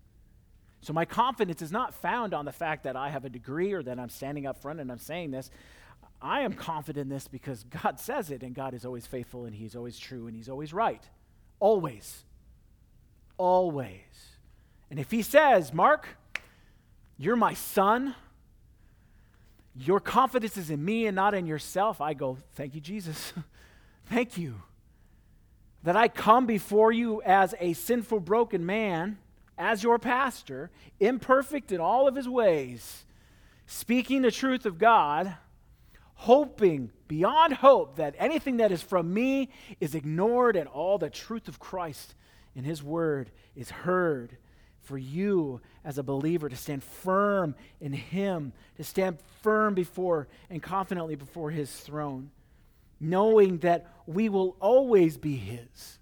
So 0.81 0.93
my 0.93 1.05
confidence 1.05 1.61
is 1.61 1.71
not 1.71 1.93
found 1.93 2.33
on 2.33 2.45
the 2.45 2.51
fact 2.51 2.83
that 2.83 2.95
I 2.95 3.09
have 3.09 3.25
a 3.25 3.29
degree 3.29 3.73
or 3.73 3.83
that 3.83 3.99
I'm 3.99 4.09
standing 4.09 4.45
up 4.45 4.61
front 4.61 4.79
and 4.79 4.91
I'm 4.91 4.99
saying 4.99 5.31
this. 5.31 5.49
I 6.21 6.41
am 6.41 6.53
confident 6.53 7.03
in 7.03 7.09
this 7.09 7.27
because 7.27 7.63
God 7.83 7.99
says 7.99 8.31
it, 8.31 8.41
and 8.41 8.55
God 8.55 8.73
is 8.73 8.85
always 8.85 9.05
faithful, 9.05 9.45
and 9.45 9.53
He's 9.53 9.75
always 9.75 9.99
true, 9.99 10.27
and 10.27 10.35
He's 10.35 10.49
always 10.49 10.73
right. 10.73 11.03
Always. 11.59 12.23
Always. 13.37 14.01
And 14.89 14.99
if 14.99 15.11
He 15.11 15.21
says, 15.21 15.73
Mark, 15.73 16.07
you're 17.17 17.35
my 17.35 17.53
son, 17.53 18.15
your 19.75 19.99
confidence 19.99 20.57
is 20.57 20.69
in 20.69 20.83
me 20.83 21.05
and 21.05 21.15
not 21.15 21.33
in 21.33 21.45
yourself, 21.45 22.01
I 22.01 22.13
go, 22.13 22.37
Thank 22.55 22.75
you, 22.75 22.81
Jesus. 22.81 23.33
Thank 24.05 24.37
you. 24.37 24.61
That 25.83 25.95
I 25.95 26.07
come 26.07 26.45
before 26.45 26.91
you 26.91 27.21
as 27.21 27.53
a 27.59 27.73
sinful, 27.73 28.21
broken 28.21 28.65
man 28.65 29.17
as 29.57 29.83
your 29.83 29.97
pastor, 29.99 30.69
imperfect 30.99 31.71
in 31.71 31.79
all 31.79 32.07
of 32.07 32.15
his 32.15 32.27
ways, 32.29 33.05
speaking 33.65 34.21
the 34.21 34.31
truth 34.31 34.65
of 34.65 34.77
God, 34.77 35.35
hoping 36.15 36.91
beyond 37.07 37.53
hope 37.53 37.95
that 37.97 38.15
anything 38.17 38.57
that 38.57 38.71
is 38.71 38.81
from 38.81 39.13
me 39.13 39.49
is 39.79 39.95
ignored 39.95 40.55
and 40.55 40.67
all 40.67 40.97
the 40.97 41.09
truth 41.09 41.47
of 41.47 41.59
Christ 41.59 42.15
in 42.57 42.63
his 42.63 42.83
word 42.83 43.29
is 43.55 43.69
heard 43.69 44.35
for 44.81 44.97
you 44.97 45.61
as 45.85 45.97
a 45.97 46.03
believer 46.03 46.49
to 46.49 46.55
stand 46.55 46.83
firm 46.83 47.55
in 47.79 47.93
him, 47.93 48.51
to 48.77 48.83
stand 48.83 49.19
firm 49.43 49.75
before 49.75 50.27
and 50.49 50.61
confidently 50.61 51.15
before 51.15 51.51
his 51.51 51.71
throne, 51.71 52.31
knowing 52.99 53.59
that 53.59 53.85
we 54.07 54.27
will 54.27 54.57
always 54.59 55.17
be 55.17 55.35
his 55.35 55.99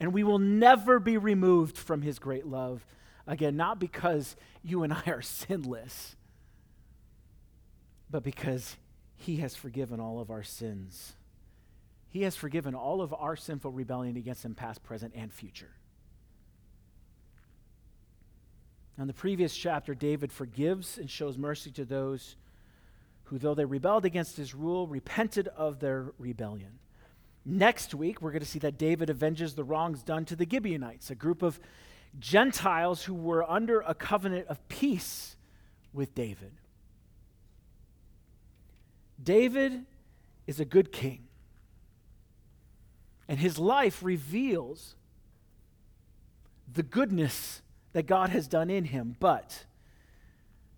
and 0.00 0.12
we 0.12 0.24
will 0.24 0.40
never 0.40 0.98
be 0.98 1.16
removed 1.16 1.78
from 1.78 2.02
his 2.02 2.18
great 2.18 2.46
love. 2.46 2.84
Again, 3.26 3.56
not 3.56 3.78
because 3.78 4.34
you 4.62 4.82
and 4.82 4.92
I 4.92 5.02
are 5.06 5.22
sinless, 5.22 6.16
but 8.10 8.24
because 8.24 8.76
he 9.14 9.36
has 9.36 9.54
forgiven 9.54 10.00
all 10.00 10.20
of 10.20 10.30
our 10.30 10.42
sins. 10.42 11.14
He 12.14 12.22
has 12.22 12.36
forgiven 12.36 12.76
all 12.76 13.02
of 13.02 13.12
our 13.12 13.34
sinful 13.34 13.72
rebellion 13.72 14.16
against 14.16 14.44
him, 14.44 14.54
past, 14.54 14.84
present, 14.84 15.14
and 15.16 15.32
future. 15.32 15.72
In 18.96 19.08
the 19.08 19.12
previous 19.12 19.52
chapter, 19.56 19.96
David 19.96 20.30
forgives 20.30 20.96
and 20.96 21.10
shows 21.10 21.36
mercy 21.36 21.72
to 21.72 21.84
those 21.84 22.36
who, 23.24 23.36
though 23.36 23.56
they 23.56 23.64
rebelled 23.64 24.04
against 24.04 24.36
his 24.36 24.54
rule, 24.54 24.86
repented 24.86 25.48
of 25.48 25.80
their 25.80 26.12
rebellion. 26.16 26.78
Next 27.44 27.96
week, 27.96 28.22
we're 28.22 28.30
going 28.30 28.42
to 28.42 28.48
see 28.48 28.60
that 28.60 28.78
David 28.78 29.10
avenges 29.10 29.56
the 29.56 29.64
wrongs 29.64 30.04
done 30.04 30.24
to 30.26 30.36
the 30.36 30.46
Gibeonites, 30.48 31.10
a 31.10 31.16
group 31.16 31.42
of 31.42 31.58
Gentiles 32.20 33.02
who 33.02 33.14
were 33.14 33.42
under 33.50 33.80
a 33.80 33.92
covenant 33.92 34.46
of 34.46 34.68
peace 34.68 35.34
with 35.92 36.14
David. 36.14 36.52
David 39.20 39.84
is 40.46 40.60
a 40.60 40.64
good 40.64 40.92
king, 40.92 41.24
and 43.28 43.38
his 43.38 43.58
life 43.58 44.02
reveals 44.02 44.96
the 46.72 46.82
goodness 46.82 47.62
that 47.92 48.06
God 48.06 48.30
has 48.30 48.48
done 48.48 48.70
in 48.70 48.84
him, 48.84 49.16
but 49.20 49.64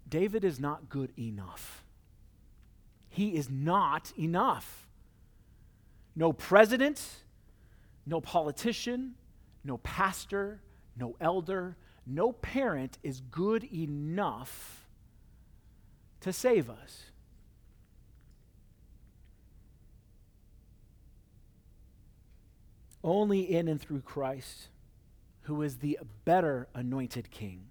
David 0.08 0.44
is 0.44 0.60
not 0.60 0.88
good 0.88 1.12
enough. 1.18 1.84
He 3.08 3.34
is 3.34 3.48
not 3.50 4.12
enough. 4.18 4.86
No 6.14 6.32
president, 6.32 7.02
no 8.06 8.20
politician, 8.20 9.14
no 9.64 9.78
pastor, 9.78 10.60
no 10.96 11.16
elder, 11.20 11.76
no 12.06 12.32
parent 12.32 12.98
is 13.02 13.20
good 13.20 13.64
enough 13.64 14.86
to 16.20 16.32
save 16.32 16.70
us. 16.70 17.10
Only 23.06 23.52
in 23.52 23.68
and 23.68 23.80
through 23.80 24.00
Christ, 24.00 24.68
who 25.42 25.62
is 25.62 25.76
the 25.76 26.00
better 26.24 26.66
anointed 26.74 27.30
king, 27.30 27.68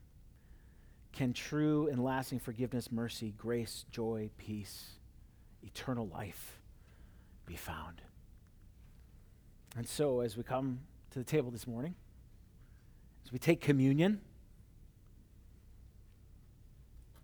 can 1.11 1.33
true 1.33 1.89
and 1.89 2.01
lasting 2.01 2.39
forgiveness, 2.39 2.89
mercy, 2.89 3.33
grace, 3.37 3.83
joy, 3.91 4.29
peace, 4.37 4.91
eternal 5.61 6.07
life 6.07 6.61
be 7.45 7.57
found. 7.57 8.01
And 9.75 9.85
so, 9.85 10.21
as 10.21 10.37
we 10.37 10.43
come 10.43 10.79
to 11.11 11.19
the 11.19 11.25
table 11.25 11.51
this 11.51 11.67
morning, 11.67 11.95
as 13.25 13.33
we 13.33 13.37
take 13.37 13.59
communion, 13.59 14.21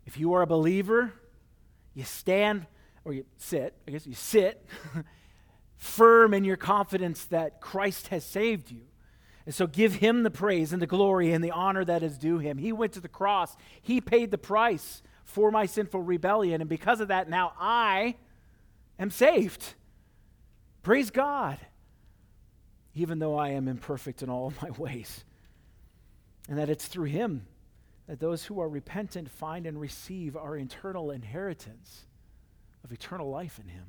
if 0.05 0.19
you 0.19 0.33
are 0.33 0.41
a 0.41 0.47
believer, 0.47 1.13
you 1.93 2.03
stand 2.03 2.65
or 3.05 3.13
you 3.13 3.25
sit, 3.37 3.73
I 3.87 3.91
guess 3.91 4.05
you 4.05 4.15
sit 4.15 4.65
firm 5.81 6.33
in 6.33 6.43
your 6.43 6.57
confidence 6.57 7.25
that 7.25 7.59
Christ 7.59 8.07
has 8.07 8.23
saved 8.23 8.71
you. 8.71 8.83
And 9.45 9.53
so 9.53 9.65
give 9.67 9.95
him 9.95 10.23
the 10.23 10.31
praise 10.31 10.71
and 10.71 10.81
the 10.81 10.87
glory 10.87 11.33
and 11.33 11.43
the 11.43 11.51
honor 11.51 11.83
that 11.83 12.03
is 12.03 12.17
due 12.17 12.37
him. 12.37 12.57
He 12.57 12.71
went 12.71 12.93
to 12.93 13.01
the 13.01 13.09
cross, 13.09 13.55
he 13.81 13.99
paid 13.99 14.31
the 14.31 14.37
price 14.37 15.01
for 15.25 15.51
my 15.51 15.65
sinful 15.65 16.01
rebellion. 16.01 16.61
And 16.61 16.69
because 16.69 17.01
of 17.01 17.07
that, 17.09 17.29
now 17.29 17.53
I 17.59 18.15
am 18.99 19.09
saved. 19.09 19.73
Praise 20.83 21.09
God 21.09 21.57
even 22.93 23.19
though 23.19 23.37
I 23.37 23.49
am 23.49 23.67
imperfect 23.67 24.21
in 24.21 24.29
all 24.29 24.47
of 24.47 24.61
my 24.61 24.69
ways. 24.71 25.23
And 26.49 26.57
that 26.57 26.69
it's 26.69 26.87
through 26.87 27.05
him 27.05 27.45
that 28.07 28.19
those 28.19 28.43
who 28.43 28.59
are 28.59 28.67
repentant 28.67 29.29
find 29.29 29.65
and 29.65 29.79
receive 29.79 30.35
our 30.35 30.57
eternal 30.57 31.11
inheritance 31.11 32.05
of 32.83 32.91
eternal 32.91 33.29
life 33.29 33.59
in 33.59 33.69
him. 33.69 33.85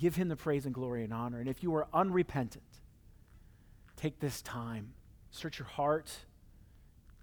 Give 0.00 0.16
him 0.16 0.28
the 0.28 0.36
praise 0.36 0.64
and 0.64 0.74
glory 0.74 1.04
and 1.04 1.12
honor. 1.12 1.40
And 1.40 1.48
if 1.48 1.62
you 1.62 1.74
are 1.74 1.86
unrepentant, 1.92 2.64
take 3.96 4.18
this 4.18 4.40
time, 4.40 4.94
search 5.30 5.58
your 5.58 5.68
heart, 5.68 6.10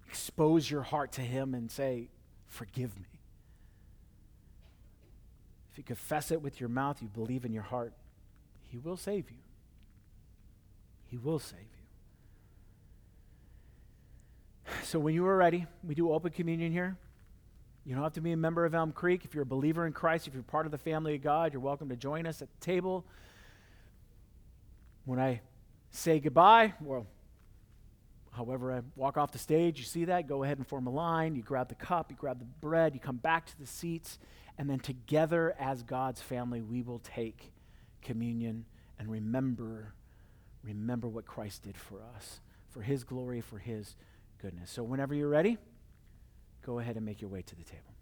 expose 0.08 0.70
your 0.70 0.84
heart 0.84 1.12
to 1.14 1.22
him, 1.22 1.56
and 1.56 1.72
say, 1.72 2.10
Forgive 2.46 2.96
me. 2.98 3.20
If 5.72 5.80
you 5.80 5.84
confess 5.84 6.30
it 6.32 6.42
with 6.42 6.60
your 6.60 6.70
mouth, 6.70 7.02
you 7.02 7.08
believe 7.08 7.46
in 7.46 7.52
your 7.52 7.64
heart, 7.64 7.94
he 8.70 8.78
will 8.78 8.96
save 8.96 9.32
you. 9.32 9.38
He 11.08 11.18
will 11.18 11.40
save 11.40 11.60
you. 11.60 11.66
So 14.84 15.00
when 15.00 15.16
you 15.16 15.26
are 15.26 15.36
ready, 15.36 15.66
we 15.84 15.96
do 15.96 16.12
open 16.12 16.32
communion 16.32 16.72
here. 16.72 16.96
You 17.88 17.96
don't 17.96 18.04
have 18.04 18.14
to 18.16 18.22
be 18.22 18.34
a 18.34 18.38
member 18.38 18.66
of 18.66 18.76
Elm 18.76 18.92
Creek. 18.92 19.24
If 19.24 19.34
you're 19.34 19.44
a 19.44 19.46
believer 19.46 19.88
in 19.88 19.94
Christ, 19.94 20.28
if 20.28 20.34
you're 20.34 20.44
part 20.44 20.66
of 20.66 20.74
the 20.74 20.78
family 20.78 21.16
of 21.16 21.22
God, 21.22 21.54
you're 21.54 21.62
welcome 21.62 21.88
to 21.88 21.96
join 21.96 22.28
us 22.28 22.42
at 22.42 22.50
the 22.52 22.60
table. 22.60 23.06
When 25.06 25.20
I 25.20 25.40
say 25.92 26.20
goodbye, 26.20 26.74
well, 26.82 27.08
however 28.34 28.74
I 28.74 28.82
walk 28.98 29.16
off 29.16 29.32
the 29.32 29.38
stage, 29.38 29.80
you 29.80 29.86
see 29.86 30.04
that, 30.04 30.28
go 30.28 30.44
ahead 30.44 30.58
and 30.58 30.68
form 30.68 30.86
a 30.88 30.90
line. 30.90 31.34
You 31.34 31.42
grab 31.42 31.70
the 31.70 31.76
cup, 31.76 32.12
you 32.12 32.18
grab 32.18 32.40
the 32.40 32.46
bread, 32.60 32.94
you 32.94 33.00
come 33.00 33.16
back 33.16 33.46
to 33.46 33.58
the 33.58 33.66
seats, 33.66 34.20
and 34.58 34.70
then 34.70 34.80
together 34.80 35.56
as 35.58 35.82
God's 35.82 36.20
family, 36.20 36.62
we 36.62 36.82
will 36.82 37.00
take 37.00 37.54
communion 38.02 38.66
and 39.00 39.10
remember 39.10 39.94
remember 40.62 41.08
what 41.08 41.26
Christ 41.26 41.64
did 41.64 41.78
for 41.78 42.02
us, 42.18 42.42
for 42.70 42.82
his 42.82 43.06
glory, 43.06 43.40
for 43.40 43.60
his 43.60 43.96
goodness. 44.42 44.70
So, 44.70 44.84
whenever 44.84 45.16
you're 45.16 45.30
ready, 45.30 45.58
go 46.68 46.80
ahead 46.80 46.98
and 46.98 47.06
make 47.06 47.22
your 47.22 47.30
way 47.30 47.42
to 47.42 47.56
the 47.56 47.64
table. 47.64 47.97